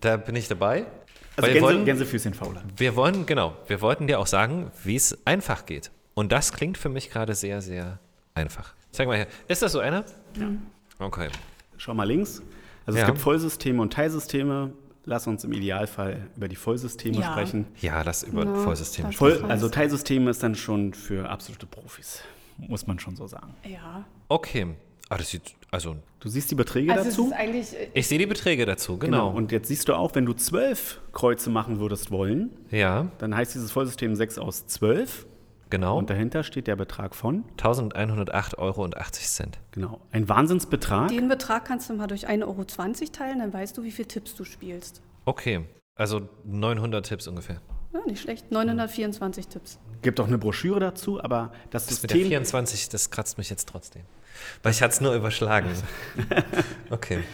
da 0.00 0.16
bin 0.16 0.34
ich 0.34 0.48
dabei. 0.48 0.86
Also 1.36 1.48
Gänse, 1.50 1.62
wollen, 1.62 1.84
Gänsefüßchen 1.84 2.32
fauler. 2.32 2.62
wir 2.76 2.96
wollen, 2.96 3.26
genau, 3.26 3.54
wir 3.66 3.80
wollten 3.82 4.06
dir 4.06 4.18
auch 4.20 4.26
sagen, 4.26 4.70
wie 4.84 4.96
es 4.96 5.18
einfach 5.26 5.66
geht. 5.66 5.90
Und 6.14 6.32
das 6.32 6.52
klingt 6.52 6.78
für 6.78 6.88
mich 6.88 7.10
gerade 7.10 7.34
sehr, 7.34 7.60
sehr 7.60 7.98
einfach. 8.34 8.72
Zeig 8.92 9.08
mal 9.08 9.16
her. 9.16 9.26
Ist 9.48 9.60
das 9.60 9.72
so 9.72 9.80
einer? 9.80 10.04
Ja. 10.38 10.48
Okay. 11.00 11.28
Schau 11.76 11.92
mal 11.92 12.04
links. 12.04 12.40
Also 12.86 12.98
Ja. 12.98 13.04
es 13.04 13.10
gibt 13.10 13.18
Vollsysteme 13.18 13.82
und 13.82 13.92
Teilsysteme. 13.92 14.72
Lass 15.06 15.26
uns 15.26 15.44
im 15.44 15.52
Idealfall 15.52 16.28
über 16.36 16.48
die 16.48 16.56
Vollsysteme 16.56 17.18
Ja. 17.20 17.30
sprechen. 17.32 17.66
Ja, 17.80 18.02
das 18.04 18.22
über 18.22 18.44
Ja, 18.46 18.54
Vollsysteme 18.54 19.12
sprechen. 19.12 19.40
Voll, 19.40 19.50
also 19.50 19.68
Teilsysteme 19.68 20.30
ist 20.30 20.42
dann 20.42 20.54
schon 20.54 20.94
für 20.94 21.28
absolute 21.28 21.66
Profis, 21.66 22.20
muss 22.56 22.86
man 22.86 22.98
schon 22.98 23.14
so 23.16 23.26
sagen. 23.26 23.54
Ja. 23.68 24.04
Okay. 24.28 24.68
Ah, 25.10 25.18
das 25.18 25.28
sieht, 25.30 25.42
also, 25.70 25.96
Du 26.20 26.30
siehst 26.30 26.50
die 26.50 26.54
Beträge 26.54 26.90
Also 26.90 27.04
dazu. 27.04 27.26
ist 27.26 27.32
eigentlich, 27.34 27.74
äh, 27.74 27.88
ich 27.92 28.06
sehe 28.08 28.18
die 28.18 28.24
Beträge 28.24 28.64
dazu, 28.64 28.96
genau. 28.96 29.28
Und 29.30 29.52
jetzt 29.52 29.68
siehst 29.68 29.86
du 29.88 29.94
auch, 29.94 30.14
wenn 30.14 30.24
du 30.24 30.32
zwölf 30.32 31.02
Kreuze 31.12 31.50
machen 31.50 31.78
würdest 31.78 32.10
wollen, 32.10 32.50
Ja, 32.70 33.08
dann 33.18 33.36
heißt 33.36 33.54
dieses 33.54 33.70
Vollsystem 33.70 34.16
6 34.16 34.38
aus 34.38 34.66
12. 34.66 35.26
genau. 35.74 35.98
Und 35.98 36.08
dahinter 36.08 36.44
steht 36.44 36.68
der 36.68 36.76
Betrag 36.76 37.16
von, 37.16 37.44
1108,80 37.58 38.58
Euro. 38.58 38.88
genau, 39.72 40.00
ein 40.12 40.28
Wahnsinnsbetrag. 40.28 41.08
den 41.08 41.28
Betrag 41.28 41.64
kannst 41.64 41.90
du 41.90 41.94
mal 41.94 42.06
durch 42.06 42.28
1,20 42.28 42.42
Euro 42.46 42.64
teilen, 43.12 43.38
dann 43.40 43.52
weißt 43.52 43.76
du, 43.76 43.82
wie 43.82 43.90
viele 43.90 44.06
Tipps 44.06 44.36
du 44.36 44.44
spielst. 44.44 45.02
Okay, 45.24 45.64
also 45.96 46.28
900 46.44 47.04
Tipps 47.04 47.26
ungefähr. 47.26 47.60
Ja, 47.92 48.00
nicht 48.06 48.20
schlecht. 48.22 48.52
924 48.52 49.48
Tipps. 49.48 49.80
Gibt 50.02 50.20
auch 50.20 50.28
eine 50.28 50.38
Broschüre 50.38 50.78
dazu, 50.78 51.22
aber 51.22 51.52
das 51.70 51.86
Das 51.86 52.02
mit 52.02 52.10
der 52.10 52.16
System 52.18 52.28
24, 52.28 52.88
das 52.88 53.10
kratzt 53.10 53.36
mich 53.38 53.50
jetzt 53.50 53.68
trotzdem. 53.68 54.02
Weil 54.62 54.72
ich 54.72 54.82
hatte 54.82 54.94
es 54.94 55.00
nur 55.00 55.14
überschlagen. 55.14 55.70
Okay. 56.90 57.24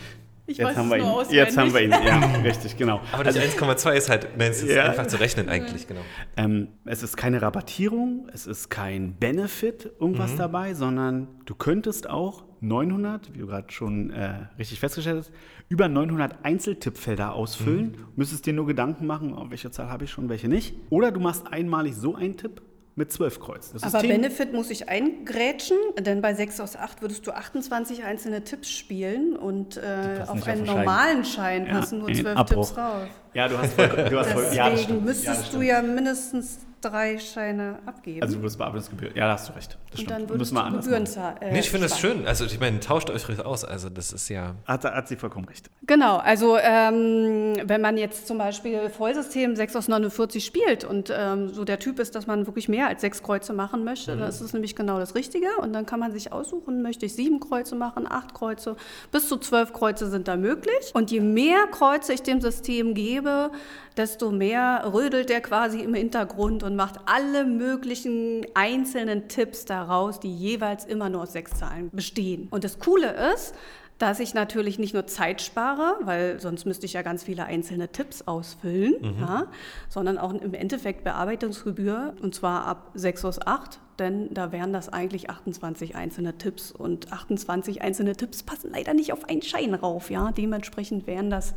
Ich 0.50 0.58
Jetzt 0.58 0.66
weiß 0.68 0.76
haben, 0.76 0.86
es 0.86 0.90
wir 0.92 0.98
nur 0.98 1.06
ihn. 1.06 1.12
auswendig. 1.12 1.36
Jetzt 1.36 1.56
haben 1.58 1.74
wir 1.74 1.80
ihn. 1.82 1.90
Ja, 1.90 2.18
richtig, 2.44 2.76
genau. 2.76 3.00
Aber 3.12 3.22
das 3.24 3.36
1,2 3.36 3.92
ist 3.94 4.10
halt, 4.10 4.28
nein, 4.36 4.50
es 4.50 4.62
ist 4.62 4.74
Ja. 4.74 4.84
einfach 4.84 5.06
zu 5.06 5.18
rechnen 5.20 5.48
eigentlich, 5.48 5.86
genau. 5.86 6.00
Ähm, 6.36 6.68
es 6.84 7.02
ist 7.02 7.16
keine 7.16 7.40
Rabattierung, 7.40 8.28
es 8.32 8.46
ist 8.46 8.68
kein 8.68 9.14
Benefit, 9.14 9.84
Mhm. 9.84 9.90
irgendwas 10.00 10.34
dabei, 10.36 10.74
sondern 10.74 11.28
du 11.44 11.54
könntest 11.54 12.10
auch 12.10 12.44
900, 12.60 13.32
wie 13.32 13.38
du 13.38 13.46
gerade 13.46 13.70
schon 13.72 14.10
äh, 14.10 14.34
richtig 14.58 14.80
festgestellt 14.80 15.18
hast, 15.18 15.32
über 15.68 15.88
900 15.88 16.44
Einzeltippfelder 16.44 17.32
ausfüllen. 17.34 17.92
Mhm. 17.92 17.94
Müsstest 18.16 18.44
dir 18.46 18.52
nur 18.52 18.66
Gedanken 18.66 19.06
machen, 19.06 19.32
oh, 19.34 19.46
welche 19.50 19.70
Zahl 19.70 19.88
habe 19.88 20.04
ich 20.04 20.10
schon, 20.10 20.28
welche 20.28 20.48
nicht. 20.48 20.74
Oder 20.90 21.12
du 21.12 21.20
machst 21.20 21.46
einmalig 21.50 21.94
so 21.94 22.16
einen 22.16 22.36
Tipp 22.36 22.60
mit 23.00 23.10
12 23.10 23.40
Kreuz. 23.40 23.72
Das 23.72 23.82
Aber 23.82 23.90
System- 24.00 24.20
Benefit 24.22 24.52
muss 24.52 24.70
ich 24.70 24.88
eingrätschen, 24.88 25.76
denn 25.98 26.22
bei 26.22 26.34
6 26.34 26.60
aus 26.60 26.76
8 26.76 27.02
würdest 27.02 27.26
du 27.26 27.32
28 27.32 28.04
einzelne 28.04 28.44
Tipps 28.44 28.70
spielen 28.70 29.34
und 29.36 29.76
äh, 29.76 29.80
auf 29.80 29.86
einen 29.86 30.28
auf 30.28 30.44
den 30.44 30.44
Schein. 30.44 30.64
normalen 30.76 31.24
Schein 31.24 31.66
Ja, 31.66 31.72
passen 31.80 31.98
nur 31.98 32.08
in 32.10 32.14
12 32.16 32.36
Abbruch. 32.36 32.64
Tipps 32.66 32.74
drauf. 32.74 33.02
Ja, 33.34 33.48
du 33.48 33.58
hast 33.58 33.72
voll, 33.74 33.88
du 33.88 34.18
hast 34.18 34.30
voll 34.32 34.44
Deswegen 34.44 34.94
ja, 34.94 35.00
müsstest 35.00 35.52
ja, 35.52 35.58
du 35.58 35.62
ja 35.64 35.82
mindestens 35.82 36.58
drei 36.80 37.18
Scheine 37.18 37.78
abgeben. 37.86 38.22
Also 38.22 38.36
du 38.36 38.42
wirst 38.42 38.58
Bearbeitungsgebühr. 38.58 39.16
Ja, 39.16 39.26
da 39.26 39.32
hast 39.34 39.48
du 39.48 39.52
recht. 39.54 39.78
Das 39.90 40.00
und 40.00 40.06
stimmt. 40.06 40.10
dann 40.10 40.28
würdest 40.28 40.52
wir 40.52 40.70
du 40.70 40.76
Gebühren 40.78 41.06
zahlen. 41.06 41.36
Äh, 41.40 41.52
Nee, 41.52 41.60
ich 41.60 41.70
finde 41.70 41.86
es 41.86 41.98
sparen. 41.98 42.16
schön. 42.18 42.26
Also, 42.26 42.44
ich 42.44 42.58
meine, 42.60 42.80
tauscht 42.80 43.10
euch 43.10 43.44
aus. 43.44 43.64
Also, 43.64 43.88
das 43.88 44.12
ist 44.12 44.28
ja. 44.28 44.54
Hat, 44.66 44.84
hat 44.84 45.08
sie 45.08 45.16
vollkommen 45.16 45.46
recht. 45.46 45.70
Genau, 45.86 46.18
also 46.18 46.56
ähm, 46.58 47.54
wenn 47.64 47.80
man 47.80 47.96
jetzt 47.96 48.26
zum 48.26 48.38
Beispiel 48.38 48.90
Vollsystem 48.90 49.56
6 49.56 49.76
aus 49.76 49.88
49 49.88 50.44
spielt 50.44 50.84
und 50.84 51.12
ähm, 51.14 51.48
so 51.48 51.64
der 51.64 51.78
Typ 51.78 51.98
ist, 51.98 52.14
dass 52.14 52.26
man 52.26 52.46
wirklich 52.46 52.68
mehr 52.68 52.86
als 52.88 53.00
sechs 53.00 53.22
Kreuze 53.22 53.52
machen 53.52 53.84
möchte, 53.84 54.16
dann 54.16 54.28
ist 54.28 54.40
es 54.40 54.52
nämlich 54.52 54.76
genau 54.76 54.98
das 54.98 55.14
Richtige. 55.14 55.48
Und 55.60 55.72
dann 55.72 55.86
kann 55.86 55.98
man 56.00 56.12
sich 56.12 56.32
aussuchen, 56.32 56.82
möchte 56.82 57.06
ich 57.06 57.14
sieben 57.14 57.40
Kreuze 57.40 57.74
machen, 57.74 58.06
acht 58.10 58.34
Kreuze, 58.34 58.76
bis 59.10 59.28
zu 59.28 59.36
zwölf 59.38 59.72
Kreuze 59.72 60.08
sind 60.10 60.28
da 60.28 60.36
möglich. 60.36 60.90
Und 60.94 61.10
je 61.10 61.20
mehr 61.20 61.66
Kreuze 61.70 62.12
ich 62.12 62.22
dem 62.22 62.40
System 62.40 62.94
gebe, 62.94 63.50
desto 64.00 64.30
mehr 64.30 64.90
rödelt 64.94 65.28
der 65.28 65.42
quasi 65.42 65.80
im 65.80 65.92
Hintergrund 65.92 66.62
und 66.62 66.74
macht 66.74 67.00
alle 67.04 67.44
möglichen 67.44 68.46
einzelnen 68.54 69.28
Tipps 69.28 69.66
daraus, 69.66 70.20
die 70.20 70.34
jeweils 70.34 70.86
immer 70.86 71.10
nur 71.10 71.24
aus 71.24 71.32
sechs 71.34 71.58
Zahlen 71.58 71.90
bestehen. 71.92 72.48
Und 72.50 72.64
das 72.64 72.78
Coole 72.78 73.12
ist, 73.34 73.54
dass 73.98 74.18
ich 74.18 74.32
natürlich 74.32 74.78
nicht 74.78 74.94
nur 74.94 75.06
Zeit 75.06 75.42
spare, 75.42 75.96
weil 76.00 76.40
sonst 76.40 76.64
müsste 76.64 76.86
ich 76.86 76.94
ja 76.94 77.02
ganz 77.02 77.24
viele 77.24 77.44
einzelne 77.44 77.88
Tipps 77.88 78.22
ausfüllen, 78.22 78.94
ja, 79.20 79.48
sondern 79.90 80.16
auch 80.16 80.32
im 80.32 80.54
Endeffekt 80.54 81.04
Bearbeitungsgebühr 81.04 82.14
und 82.22 82.34
zwar 82.34 82.64
ab 82.64 82.92
6 82.94 83.26
aus 83.26 83.46
8, 83.46 83.78
denn 83.98 84.32
da 84.32 84.50
wären 84.50 84.72
das 84.72 84.88
eigentlich 84.90 85.28
28 85.28 85.94
einzelne 85.94 86.38
Tipps. 86.38 86.72
Und 86.72 87.12
28 87.12 87.82
einzelne 87.82 88.16
Tipps 88.16 88.42
passen 88.42 88.70
leider 88.72 88.94
nicht 88.94 89.12
auf 89.12 89.28
einen 89.28 89.42
Schein 89.42 89.74
rauf, 89.74 90.10
ja, 90.10 90.32
dementsprechend 90.32 91.06
wären 91.06 91.28
das 91.28 91.52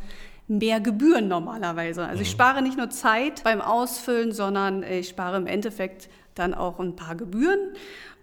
mehr 0.46 0.80
Gebühren 0.80 1.28
normalerweise. 1.28 2.04
Also 2.06 2.22
ich 2.22 2.30
spare 2.30 2.62
nicht 2.62 2.76
nur 2.76 2.90
Zeit 2.90 3.42
beim 3.44 3.60
Ausfüllen, 3.60 4.32
sondern 4.32 4.82
ich 4.82 5.08
spare 5.08 5.36
im 5.36 5.46
Endeffekt 5.46 6.08
dann 6.34 6.54
auch 6.54 6.78
ein 6.80 6.96
paar 6.96 7.14
Gebühren. 7.14 7.58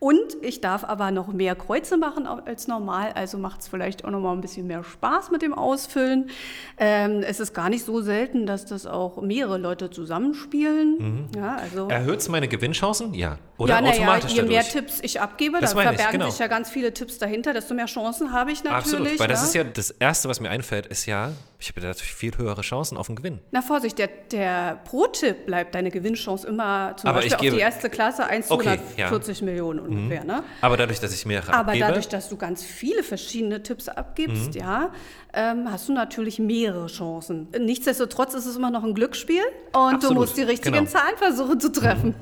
Und 0.04 0.36
ich 0.42 0.62
darf 0.62 0.84
aber 0.84 1.12
noch 1.12 1.28
mehr 1.28 1.54
Kreuze 1.54 1.96
machen 1.96 2.26
als 2.26 2.68
normal, 2.68 3.12
also 3.14 3.38
macht 3.38 3.62
es 3.62 3.68
vielleicht 3.68 4.04
auch 4.04 4.10
noch 4.10 4.20
mal 4.20 4.34
ein 4.34 4.42
bisschen 4.42 4.66
mehr 4.66 4.84
Spaß 4.84 5.30
mit 5.30 5.44
dem 5.44 5.54
Ausfüllen. 5.54 6.32
Ähm, 6.80 7.22
es 7.22 7.40
ist 7.40 7.54
gar 7.54 7.70
nicht 7.70 7.86
so 7.86 8.02
selten, 8.02 8.48
dass 8.48 8.66
das 8.66 8.88
auch 8.88 9.22
mehrere 9.22 9.60
Leute 9.60 9.92
zusammenspielen. 9.92 11.30
Ja, 11.36 11.58
also 11.58 11.88
Erhöht 11.88 12.20
es 12.20 12.30
meine 12.30 12.48
Gewinnchancen? 12.48 13.14
Ja. 13.14 13.38
Oder 13.60 13.80
ja, 13.80 13.90
automatisch 13.92 14.32
je 14.32 14.42
mehr 14.42 14.64
dadurch? 14.64 14.74
Tipps 14.74 15.00
ich 15.04 15.22
abgebe, 15.22 15.60
Das 15.62 15.76
da 15.76 15.78
ich, 15.78 15.84
verbergen 15.84 16.14
genau. 16.14 16.32
sich 16.32 16.40
ja 16.40 16.48
ganz 16.48 16.72
viele 16.72 16.96
Tipps 16.96 17.20
dahinter, 17.20 17.54
desto 17.54 17.76
mehr 17.76 17.86
Chancen 17.86 18.34
habe 18.34 18.52
ich 18.52 18.64
natürlich. 18.64 18.84
Absolut, 18.84 19.20
weil 19.20 19.28
das 19.28 19.42
ne? 19.42 19.48
ist 19.50 19.54
ja 19.54 19.64
das 19.66 19.92
Erste, 19.92 20.30
was 20.30 20.40
mir 20.40 20.50
einfällt, 20.50 20.88
ist 20.88 21.06
ja, 21.06 21.32
ich 21.60 21.70
habe 21.70 21.80
natürlich 21.80 22.16
viel 22.16 22.36
höhere 22.36 22.62
Chancen 22.62 22.98
auf 22.98 23.06
den 23.06 23.18
Gewinn. 23.18 23.40
Na 23.52 23.62
Vorsicht, 23.62 24.00
der, 24.00 24.10
der 24.32 24.80
Pro-Tipp 24.86 25.46
bleibt 25.46 25.76
deine 25.76 25.92
Gewinnchance 25.92 26.48
immer 26.48 26.98
zum 26.98 27.12
Aber 27.12 27.20
Beispiel 27.20 27.50
auf 27.50 27.56
die 27.56 27.62
erste 27.62 27.92
Klasse 27.92 28.01
1 28.06 28.48
zu 28.48 28.54
Okay, 28.54 28.80
ja. 28.98 29.06
140 29.08 29.42
Millionen 29.44 29.80
ungefähr. 29.80 30.24
Ne? 30.24 30.44
Aber 30.62 30.78
dadurch, 30.78 31.00
dass 31.00 31.14
ich 31.14 31.26
mehrere 31.26 31.54
Aber 31.54 31.70
abgebe, 31.70 31.86
dadurch, 31.88 32.08
dass 32.08 32.30
du 32.30 32.38
ganz 32.38 32.64
viele 32.64 33.04
verschiedene 33.04 33.64
Tipps 33.64 33.88
Mhm. 33.88 33.94
abgibst, 33.96 34.56
ja, 34.56 34.92
ähm, 35.34 35.72
hast 35.72 35.88
du 35.90 35.94
natürlich 35.94 36.40
mehrere 36.40 36.88
Chancen. 36.88 37.48
Nichtsdestotrotz 37.58 38.34
ist 38.34 38.46
es 38.46 38.56
immer 38.56 38.72
noch 38.72 38.84
ein 38.84 38.94
Glücksspiel 38.94 39.42
und 39.74 39.96
Absolut, 39.96 40.04
du 40.04 40.14
musst 40.22 40.38
die 40.38 40.44
richtigen 40.44 40.76
genau. 40.76 40.90
Zahlen 40.90 41.16
versuchen 41.18 41.60
zu 41.60 41.72
treffen. 41.72 42.16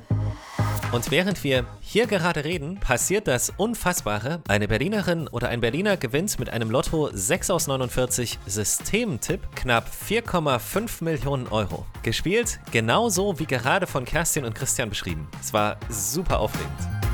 Und 0.91 1.11
während 1.11 1.43
wir 1.43 1.65
hier 1.81 2.07
gerade 2.07 2.43
reden, 2.43 2.79
passiert 2.79 3.27
das 3.27 3.53
Unfassbare. 3.55 4.41
Eine 4.47 4.67
Berlinerin 4.67 5.27
oder 5.27 5.49
ein 5.49 5.61
Berliner 5.61 5.97
gewinnt 5.97 6.39
mit 6.39 6.49
einem 6.49 6.71
Lotto 6.71 7.09
6 7.13 7.51
aus 7.51 7.67
49 7.67 8.39
Systemtipp 8.47 9.55
knapp 9.55 9.87
4,5 9.87 11.03
Millionen 11.03 11.47
Euro. 11.47 11.85
Gespielt 12.01 12.59
genauso 12.71 13.37
wie 13.37 13.45
gerade 13.45 13.85
von 13.85 14.03
Kerstin 14.03 14.45
und 14.45 14.55
Christian 14.55 14.89
beschrieben. 14.89 15.27
Es 15.39 15.53
war 15.53 15.77
super 15.89 16.39
aufregend. 16.39 17.08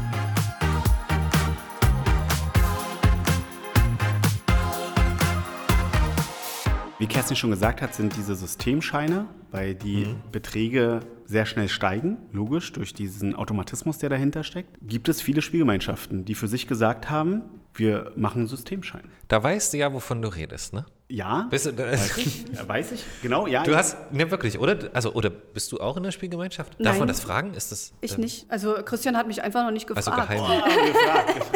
Wie 7.05 7.13
Kerstin 7.13 7.37
schon 7.37 7.51
gesagt 7.51 7.83
hat, 7.83 7.93
sind 7.93 8.15
diese 8.17 8.33
Systemscheine, 8.35 9.27
weil 9.51 9.75
die 9.75 10.05
Mhm. 10.07 10.15
Beträge 10.31 11.01
sehr 11.25 11.45
schnell 11.45 11.69
steigen, 11.69 12.17
logisch, 12.31 12.73
durch 12.73 12.95
diesen 12.95 13.35
Automatismus, 13.35 13.99
der 13.99 14.09
dahinter 14.09 14.43
steckt, 14.43 14.75
gibt 14.81 15.07
es 15.07 15.21
viele 15.21 15.43
Spielgemeinschaften, 15.43 16.25
die 16.25 16.33
für 16.33 16.47
sich 16.47 16.65
gesagt 16.67 17.11
haben, 17.11 17.43
Wir 17.77 18.13
machen 18.15 18.39
einen 18.39 18.47
Systemschein. 18.47 19.03
Da 19.27 19.43
weißt 19.43 19.73
du 19.73 19.77
ja, 19.77 19.91
wovon 19.93 20.21
du 20.21 20.29
redest, 20.29 20.71
ne? 20.73 20.85
Ja, 21.09 21.47
Bist 21.51 21.65
du, 21.65 21.77
weiß 21.77 22.17
ich, 22.19 22.45
weiß 22.67 22.93
ich, 22.93 23.03
genau, 23.21 23.47
ja. 23.47 23.63
du 23.63 23.75
hast, 23.75 24.13
ne, 24.13 24.31
wirklich, 24.31 24.57
oder? 24.57 24.77
Also, 24.93 25.11
oder 25.13 25.29
bist 25.29 25.73
du 25.73 25.79
auch 25.81 25.97
in 25.97 26.03
der 26.03 26.11
Spielgemeinschaft? 26.11 26.73
Darf 26.79 26.93
Nein. 26.93 26.99
man 26.99 27.07
das 27.09 27.19
fragen? 27.19 27.53
Ist 27.53 27.73
das. 27.73 27.91
Ich 27.99 28.17
äh, 28.17 28.21
nicht. 28.21 28.45
Also 28.49 28.75
Christian 28.85 29.17
hat 29.17 29.27
mich 29.27 29.43
einfach 29.43 29.63
noch 29.65 29.71
nicht 29.71 29.91
Also 29.93 30.09
gefragt. 30.09 30.29
geheim. 30.29 30.61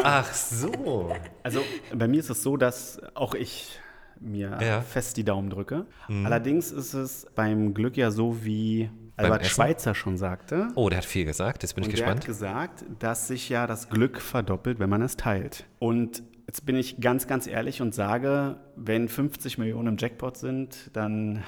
Ach 0.04 0.32
so. 0.34 1.10
Also 1.42 1.62
bei 1.94 2.06
mir 2.06 2.20
ist 2.20 2.28
es 2.28 2.42
so, 2.42 2.58
dass 2.58 3.00
auch 3.14 3.34
ich 3.34 3.80
mir 4.20 4.58
Ja. 4.60 4.80
Mhm. 4.80 4.84
fest 4.84 5.16
die 5.16 5.24
Daumen 5.24 5.50
drücke. 5.50 5.86
Allerdings 6.24 6.70
ist 6.70 6.94
es 6.94 7.26
beim 7.34 7.74
Glück 7.74 7.96
ja 7.96 8.10
so, 8.10 8.44
wie 8.44 8.90
Albert? 9.16 9.46
Schweitzer 9.46 9.94
schon 9.94 10.16
sagte. 10.16 10.68
Oh, 10.76 10.88
der 10.88 10.98
hat 10.98 11.04
viel 11.04 11.24
gesagt. 11.24 11.62
Jetzt 11.62 11.74
bin 11.74 11.84
ich 11.84 11.90
Und 11.90 11.98
der 11.98 12.06
hat 12.06 12.24
gespannt. 12.24 12.26
gesagt, 12.26 12.84
dass 12.98 13.28
sich 13.28 13.48
ja 13.48 13.66
das 13.66 13.90
Glück 13.90 14.20
verdoppelt, 14.20 14.78
wenn 14.78 14.88
man 14.90 15.02
es 15.02 15.16
teilt. 15.16 15.66
Und 15.78 16.22
jetzt 16.46 16.64
bin 16.64 16.76
ich 16.76 17.00
ganz, 17.00 17.26
ganz 17.26 17.46
ehrlich 17.46 17.82
und 17.82 17.94
sage, 17.94 18.56
wenn 18.76 19.08
50 19.08 19.58
Millionen 19.58 19.88
im 19.88 19.96
Jackpot 19.98 20.36
sind, 20.38 20.90
dann, 20.94 21.42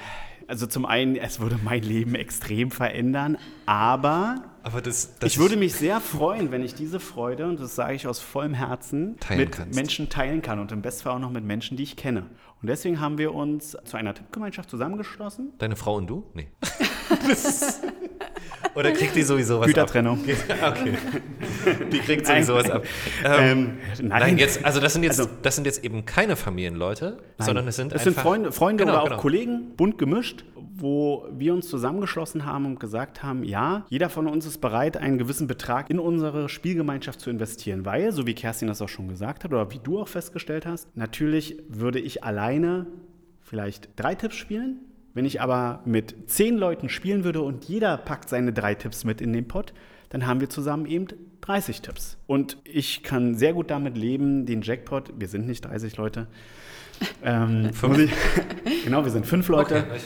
also 0.48 0.66
zum 0.66 0.84
einen, 0.84 1.16
es 1.16 1.40
würde 1.40 1.58
mein 1.64 1.82
Leben 1.82 2.14
extrem 2.14 2.70
verändern, 2.70 3.38
aber 3.66 4.42
das, 4.84 5.18
das 5.18 5.32
ich 5.32 5.38
würde 5.38 5.56
mich 5.56 5.74
sehr 5.74 6.00
freuen, 6.00 6.50
wenn 6.52 6.62
ich 6.62 6.74
diese 6.74 7.00
Freude, 7.00 7.46
und 7.48 7.58
das 7.58 7.74
sage 7.74 7.94
ich 7.94 8.06
aus 8.06 8.20
vollem 8.20 8.54
Herzen, 8.54 9.16
mit 9.34 9.52
kannst. 9.52 9.74
Menschen 9.74 10.08
teilen 10.08 10.40
kann 10.42 10.60
und 10.60 10.70
im 10.72 10.82
Bestfall 10.82 11.14
auch 11.14 11.18
noch 11.18 11.30
mit 11.32 11.42
Menschen, 11.44 11.76
die 11.76 11.82
ich 11.82 11.96
kenne. 11.96 12.26
Und 12.62 12.68
deswegen 12.68 13.00
haben 13.00 13.18
wir 13.18 13.34
uns 13.34 13.76
zu 13.84 13.96
einer 13.96 14.14
Tippgemeinschaft 14.14 14.70
zusammengeschlossen. 14.70 15.52
Deine 15.58 15.74
Frau 15.74 15.96
und 15.96 16.06
du? 16.06 16.24
Nee. 16.32 16.46
Oder 18.74 18.92
kriegt 18.92 19.14
die 19.16 19.22
sowieso 19.22 19.60
was 19.60 19.66
Gütertrennung. 19.66 20.18
ab? 20.62 20.76
Okay. 20.82 20.92
Die 21.92 21.98
kriegt 21.98 22.26
sowieso 22.26 22.54
was 22.54 22.70
ab. 22.70 22.84
Ähm, 23.24 23.78
Ähm, 24.00 24.08
nein. 24.08 24.38
jetzt, 24.38 24.64
also 24.64 24.80
das 24.80 24.92
sind 24.94 25.02
jetzt, 25.02 25.20
Also- 25.20 25.30
das 25.42 25.54
sind 25.56 25.64
jetzt 25.66 25.84
eben 25.84 26.04
keine 26.04 26.36
Familienleute, 26.36 27.18
sondern 27.38 27.68
es 27.68 27.76
sind 27.76 27.92
es 27.92 28.04
sind 28.04 28.16
Freunde, 28.16 28.52
Freunde 28.52 28.84
Genau, 28.84 28.94
oder 28.94 29.02
auch 29.02 29.08
genau. 29.08 29.20
Kollegen, 29.20 29.74
bunt 29.76 29.98
gemischt, 29.98 30.44
wo 30.74 31.26
wir 31.36 31.52
uns 31.54 31.68
zusammengeschlossen 31.68 32.44
haben 32.46 32.64
und 32.66 32.80
gesagt 32.80 33.22
haben, 33.22 33.44
ja, 33.44 33.84
jeder 33.88 34.08
von 34.08 34.26
uns 34.26 34.46
ist 34.46 34.60
bereit, 34.60 34.96
einen 34.96 35.18
gewissen 35.18 35.46
Betrag 35.46 35.90
in 35.90 35.98
unsere 35.98 36.48
Spielgemeinschaft 36.48 37.20
zu 37.20 37.30
investieren, 37.30 37.84
weil, 37.84 38.10
so 38.12 38.26
wie 38.26 38.34
Kerstin 38.34 38.68
das 38.68 38.80
auch 38.82 38.88
schon 38.88 39.06
gesagt 39.08 39.44
hat 39.44 39.52
oder 39.52 39.70
wie 39.70 39.78
du 39.82 40.00
auch 40.00 40.08
festgestellt 40.08 40.66
hast, 40.66 40.88
natürlich 40.96 41.58
würde 41.68 42.00
ich 42.00 42.24
alleine 42.24 42.86
vielleicht 43.42 43.90
drei 43.96 44.14
Tipps 44.14 44.36
spielen. 44.36 44.80
Wenn 45.14 45.24
ich 45.24 45.40
aber 45.40 45.82
mit 45.84 46.30
zehn 46.30 46.56
Leuten 46.56 46.88
spielen 46.88 47.24
würde 47.24 47.42
und 47.42 47.64
jeder 47.64 47.96
packt 47.96 48.28
seine 48.28 48.52
drei 48.52 48.74
Tipps 48.74 49.04
mit 49.04 49.20
in 49.20 49.32
den 49.32 49.46
Pott, 49.46 49.72
dann 50.08 50.26
haben 50.26 50.40
wir 50.40 50.48
zusammen 50.48 50.86
eben 50.86 51.06
30 51.42 51.82
Tipps. 51.82 52.18
Und 52.26 52.56
ich 52.64 53.02
kann 53.02 53.34
sehr 53.34 53.52
gut 53.52 53.70
damit 53.70 53.96
leben, 53.96 54.46
den 54.46 54.62
Jackpot, 54.62 55.12
wir 55.18 55.28
sind 55.28 55.46
nicht 55.46 55.62
30 55.62 55.96
Leute, 55.96 56.26
ähm, 57.24 57.70
ich, 57.70 58.12
genau, 58.84 59.04
wir 59.04 59.10
sind 59.10 59.26
fünf 59.26 59.48
Leute. 59.48 59.84
Okay. 59.88 60.00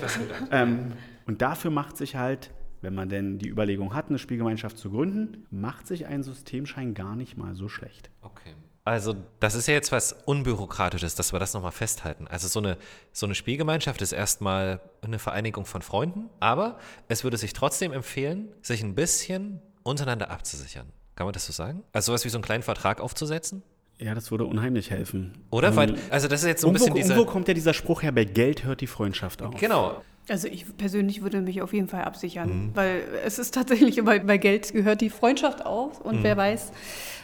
Ähm, 0.50 0.92
und 1.26 1.42
dafür 1.42 1.70
macht 1.70 1.96
sich 1.96 2.16
halt, 2.16 2.50
wenn 2.80 2.94
man 2.94 3.08
denn 3.08 3.38
die 3.38 3.48
Überlegung 3.48 3.94
hat, 3.94 4.08
eine 4.08 4.18
Spielgemeinschaft 4.18 4.78
zu 4.78 4.90
gründen, 4.90 5.44
macht 5.50 5.86
sich 5.86 6.06
ein 6.06 6.22
Systemschein 6.22 6.94
gar 6.94 7.16
nicht 7.16 7.36
mal 7.36 7.54
so 7.54 7.68
schlecht. 7.68 8.10
Okay. 8.22 8.54
Also, 8.86 9.16
das 9.40 9.56
ist 9.56 9.66
ja 9.66 9.74
jetzt 9.74 9.90
was 9.90 10.12
Unbürokratisches, 10.26 11.16
dass 11.16 11.32
wir 11.32 11.40
das 11.40 11.54
nochmal 11.54 11.72
festhalten. 11.72 12.28
Also, 12.28 12.46
so 12.46 12.60
eine, 12.60 12.78
so 13.12 13.26
eine 13.26 13.34
Spielgemeinschaft 13.34 14.00
ist 14.00 14.12
erstmal 14.12 14.78
eine 15.02 15.18
Vereinigung 15.18 15.66
von 15.66 15.82
Freunden, 15.82 16.30
aber 16.38 16.78
es 17.08 17.24
würde 17.24 17.36
sich 17.36 17.52
trotzdem 17.52 17.92
empfehlen, 17.92 18.48
sich 18.62 18.84
ein 18.84 18.94
bisschen 18.94 19.60
untereinander 19.82 20.30
abzusichern. 20.30 20.86
Kann 21.16 21.26
man 21.26 21.32
das 21.32 21.46
so 21.46 21.52
sagen? 21.52 21.82
Also, 21.92 22.12
sowas 22.12 22.24
wie 22.24 22.28
so 22.28 22.38
einen 22.38 22.44
kleinen 22.44 22.62
Vertrag 22.62 23.00
aufzusetzen? 23.00 23.64
Ja, 23.98 24.14
das 24.14 24.30
würde 24.30 24.44
unheimlich 24.44 24.90
helfen. 24.90 25.32
Oder? 25.50 25.70
Ähm, 25.70 25.76
Weil, 25.76 25.94
also, 26.10 26.28
das 26.28 26.42
ist 26.42 26.46
jetzt 26.46 26.60
so 26.60 26.68
ein 26.68 26.76
irgendwo, 26.76 26.94
bisschen 26.94 27.10
irgendwo 27.10 27.22
dieser. 27.22 27.32
kommt 27.32 27.48
ja 27.48 27.54
dieser 27.54 27.74
Spruch 27.74 28.02
her, 28.02 28.12
bei 28.12 28.24
Geld 28.24 28.62
hört 28.62 28.80
die 28.82 28.86
Freundschaft 28.86 29.42
auf. 29.42 29.56
Genau. 29.56 30.00
Also 30.28 30.48
ich 30.48 30.64
persönlich 30.76 31.22
würde 31.22 31.40
mich 31.40 31.62
auf 31.62 31.72
jeden 31.72 31.88
Fall 31.88 32.02
absichern, 32.04 32.48
Mhm. 32.48 32.70
weil 32.74 33.02
es 33.24 33.38
ist 33.38 33.54
tatsächlich 33.54 33.96
immer 33.98 34.18
bei 34.18 34.38
Geld 34.38 34.72
gehört 34.72 35.00
die 35.00 35.10
Freundschaft 35.10 35.64
auf 35.64 36.00
und 36.00 36.18
Mhm. 36.18 36.22
wer 36.24 36.36
weiß, 36.36 36.72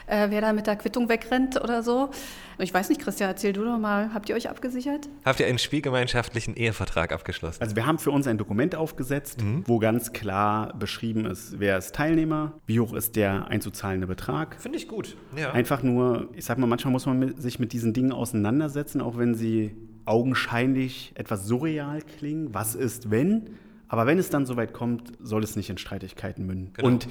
äh, 0.07 0.31
wer 0.31 0.41
da 0.41 0.53
mit 0.53 0.67
der 0.69 0.77
Quittung 0.77 1.09
wegrennt 1.09 1.61
oder 1.61 1.83
so. 1.83 2.11
Ich 2.59 2.73
weiß 2.73 2.91
nicht, 2.91 3.01
Christian, 3.01 3.29
erzähl 3.31 3.53
du 3.53 3.65
doch 3.65 3.79
mal, 3.79 4.15
habt 4.15 4.29
ihr 4.29 4.37
euch 4.37 4.49
abgesichert? 4.49 5.09
Habt 5.25 5.41
ihr 5.41 5.47
einen 5.47 5.59
spielgemeinschaftlichen 5.59 6.55
Ehevertrag 6.55 7.13
abgeschlossen? 7.13 7.61
Also 7.61 7.75
wir 7.75 7.87
haben 7.87 7.99
für 7.99 8.13
uns 8.13 8.27
ein 8.29 8.39
Dokument 8.39 8.77
aufgesetzt, 8.77 9.43
Mhm. 9.43 9.65
wo 9.67 9.79
ganz 9.81 10.13
klar 10.13 10.73
beschrieben 10.79 11.25
ist, 11.27 11.59
wer 11.59 11.79
ist 11.79 11.95
Teilnehmer, 11.97 12.53
wie 12.67 12.79
hoch 12.79 12.93
ist 12.93 13.17
der 13.17 13.49
einzuzahlende 13.49 14.07
Betrag. 14.07 14.57
Finde 14.61 14.79
ich 14.79 14.87
gut. 14.87 15.17
Ja. 15.37 15.51
Einfach 15.53 15.83
nur, 15.83 16.29
ich 16.35 16.45
sag 16.45 16.59
mal, 16.59 16.67
manchmal 16.69 16.93
muss 16.93 17.07
man 17.07 17.19
mit, 17.19 17.43
sich 17.43 17.59
mit 17.59 17.73
diesen 17.73 17.93
Dingen 17.95 18.13
auseinandersetzen, 18.13 19.01
auch 19.01 19.17
wenn 19.19 19.35
sie 19.35 19.75
augenscheinlich 20.05 21.13
etwas 21.15 21.47
surreal 21.47 22.03
klingen. 22.03 22.55
Was 22.55 22.75
ist, 22.75 23.11
wenn? 23.11 23.51
Aber 23.89 24.07
wenn 24.07 24.19
es 24.19 24.31
dann 24.31 24.47
soweit 24.47 24.73
kommt, 24.73 25.13
soll 25.21 25.45
es 25.45 25.57
nicht 25.57 25.71
in 25.71 25.79
Streitigkeiten 25.79 26.47
münden. 26.47 26.73
Genau. 26.75 26.89
Und 26.89 27.09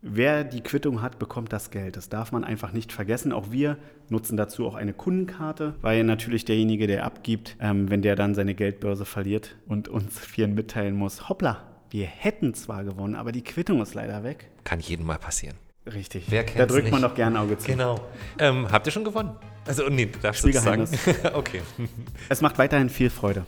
wer 0.00 0.44
die 0.44 0.62
Quittung 0.62 1.02
hat, 1.02 1.18
bekommt 1.18 1.52
das 1.52 1.70
Geld. 1.70 1.96
Das 1.96 2.08
darf 2.08 2.32
man 2.32 2.44
einfach 2.44 2.72
nicht 2.72 2.92
vergessen. 2.92 3.32
Auch 3.32 3.50
wir 3.50 3.76
nutzen 4.08 4.36
dazu 4.36 4.66
auch 4.66 4.74
eine 4.74 4.92
Kundenkarte, 4.92 5.74
weil 5.82 6.04
natürlich 6.04 6.44
derjenige, 6.44 6.86
der 6.86 7.04
abgibt, 7.04 7.56
ähm, 7.60 7.90
wenn 7.90 8.02
der 8.02 8.16
dann 8.16 8.34
seine 8.34 8.54
Geldbörse 8.54 9.04
verliert 9.04 9.56
und 9.66 9.88
uns 9.88 10.18
vielen 10.18 10.54
mitteilen 10.54 10.96
muss, 10.96 11.28
hoppla, 11.28 11.62
wir 11.90 12.06
hätten 12.06 12.54
zwar 12.54 12.84
gewonnen, 12.84 13.14
aber 13.14 13.30
die 13.30 13.42
Quittung 13.42 13.80
ist 13.82 13.94
leider 13.94 14.24
weg. 14.24 14.50
Kann 14.64 14.80
jedem 14.80 15.06
mal 15.06 15.18
passieren. 15.18 15.56
Richtig. 15.92 16.24
Wer 16.28 16.42
da 16.44 16.52
kennt's 16.52 16.72
drückt 16.72 16.90
man 16.90 17.00
nicht? 17.00 17.10
doch 17.10 17.14
gerne 17.14 17.38
ein 17.38 17.44
Auge 17.44 17.58
zu. 17.58 17.66
Genau. 17.66 18.00
Ähm, 18.38 18.66
habt 18.70 18.86
ihr 18.86 18.92
schon 18.92 19.04
gewonnen? 19.04 19.36
Also, 19.66 19.88
nee, 19.88 20.10
darfst 20.22 20.44
du 20.44 20.50
das 20.50 20.62
sagen? 20.62 20.86
Spielgeheimnis. 20.86 21.32
okay. 21.34 21.62
Es 22.28 22.40
macht 22.40 22.58
weiterhin 22.58 22.88
viel 22.88 23.10
Freude. 23.10 23.44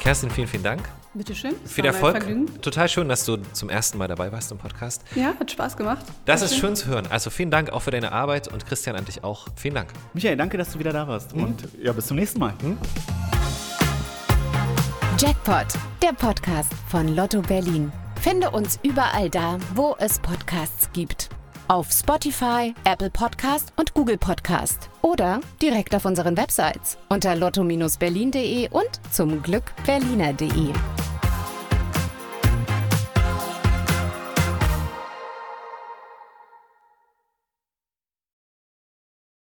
Kerstin, 0.00 0.30
vielen, 0.30 0.48
vielen 0.48 0.62
Dank. 0.64 0.82
Bitteschön. 1.14 1.54
es 1.64 1.72
Viel 1.72 1.84
war 1.84 1.92
mein 1.92 1.94
Erfolg. 1.94 2.16
Vergnügen. 2.24 2.60
Total 2.62 2.88
schön, 2.88 3.08
dass 3.08 3.24
du 3.24 3.36
zum 3.52 3.68
ersten 3.68 3.98
Mal 3.98 4.08
dabei 4.08 4.32
warst 4.32 4.50
im 4.50 4.58
Podcast. 4.58 5.02
Ja, 5.14 5.34
hat 5.38 5.50
Spaß 5.50 5.76
gemacht. 5.76 6.04
Das 6.24 6.40
War 6.40 6.46
ist 6.46 6.56
schön 6.56 6.74
zu 6.74 6.86
hören. 6.86 7.06
Also 7.10 7.30
vielen 7.30 7.50
Dank 7.50 7.70
auch 7.70 7.80
für 7.82 7.90
deine 7.90 8.10
Arbeit 8.12 8.48
und 8.48 8.66
Christian 8.66 8.96
an 8.96 9.04
dich 9.04 9.22
auch. 9.22 9.46
Vielen 9.56 9.74
Dank. 9.74 9.90
Michael, 10.14 10.36
danke, 10.36 10.56
dass 10.56 10.72
du 10.72 10.78
wieder 10.78 10.92
da 10.92 11.06
warst. 11.06 11.34
Und 11.34 11.68
ja, 11.80 11.92
bis 11.92 12.06
zum 12.06 12.16
nächsten 12.16 12.40
Mal. 12.40 12.54
Jackpot, 15.22 15.66
der 16.02 16.14
Podcast 16.14 16.72
von 16.88 17.14
Lotto 17.14 17.42
Berlin. 17.42 17.92
Finde 18.20 18.50
uns 18.50 18.80
überall 18.82 19.30
da, 19.30 19.56
wo 19.72 19.94
es 20.00 20.18
Podcasts 20.18 20.90
gibt. 20.92 21.28
Auf 21.68 21.92
Spotify, 21.92 22.74
Apple 22.82 23.08
Podcast 23.08 23.72
und 23.76 23.94
Google 23.94 24.18
Podcast. 24.18 24.90
Oder 25.00 25.38
direkt 25.62 25.94
auf 25.94 26.06
unseren 26.06 26.36
Websites 26.36 26.98
unter 27.08 27.36
lotto-berlin.de 27.36 28.68
und 28.70 29.00
zum 29.12 29.40
Glück 29.44 29.72
berliner.de. 29.86 30.72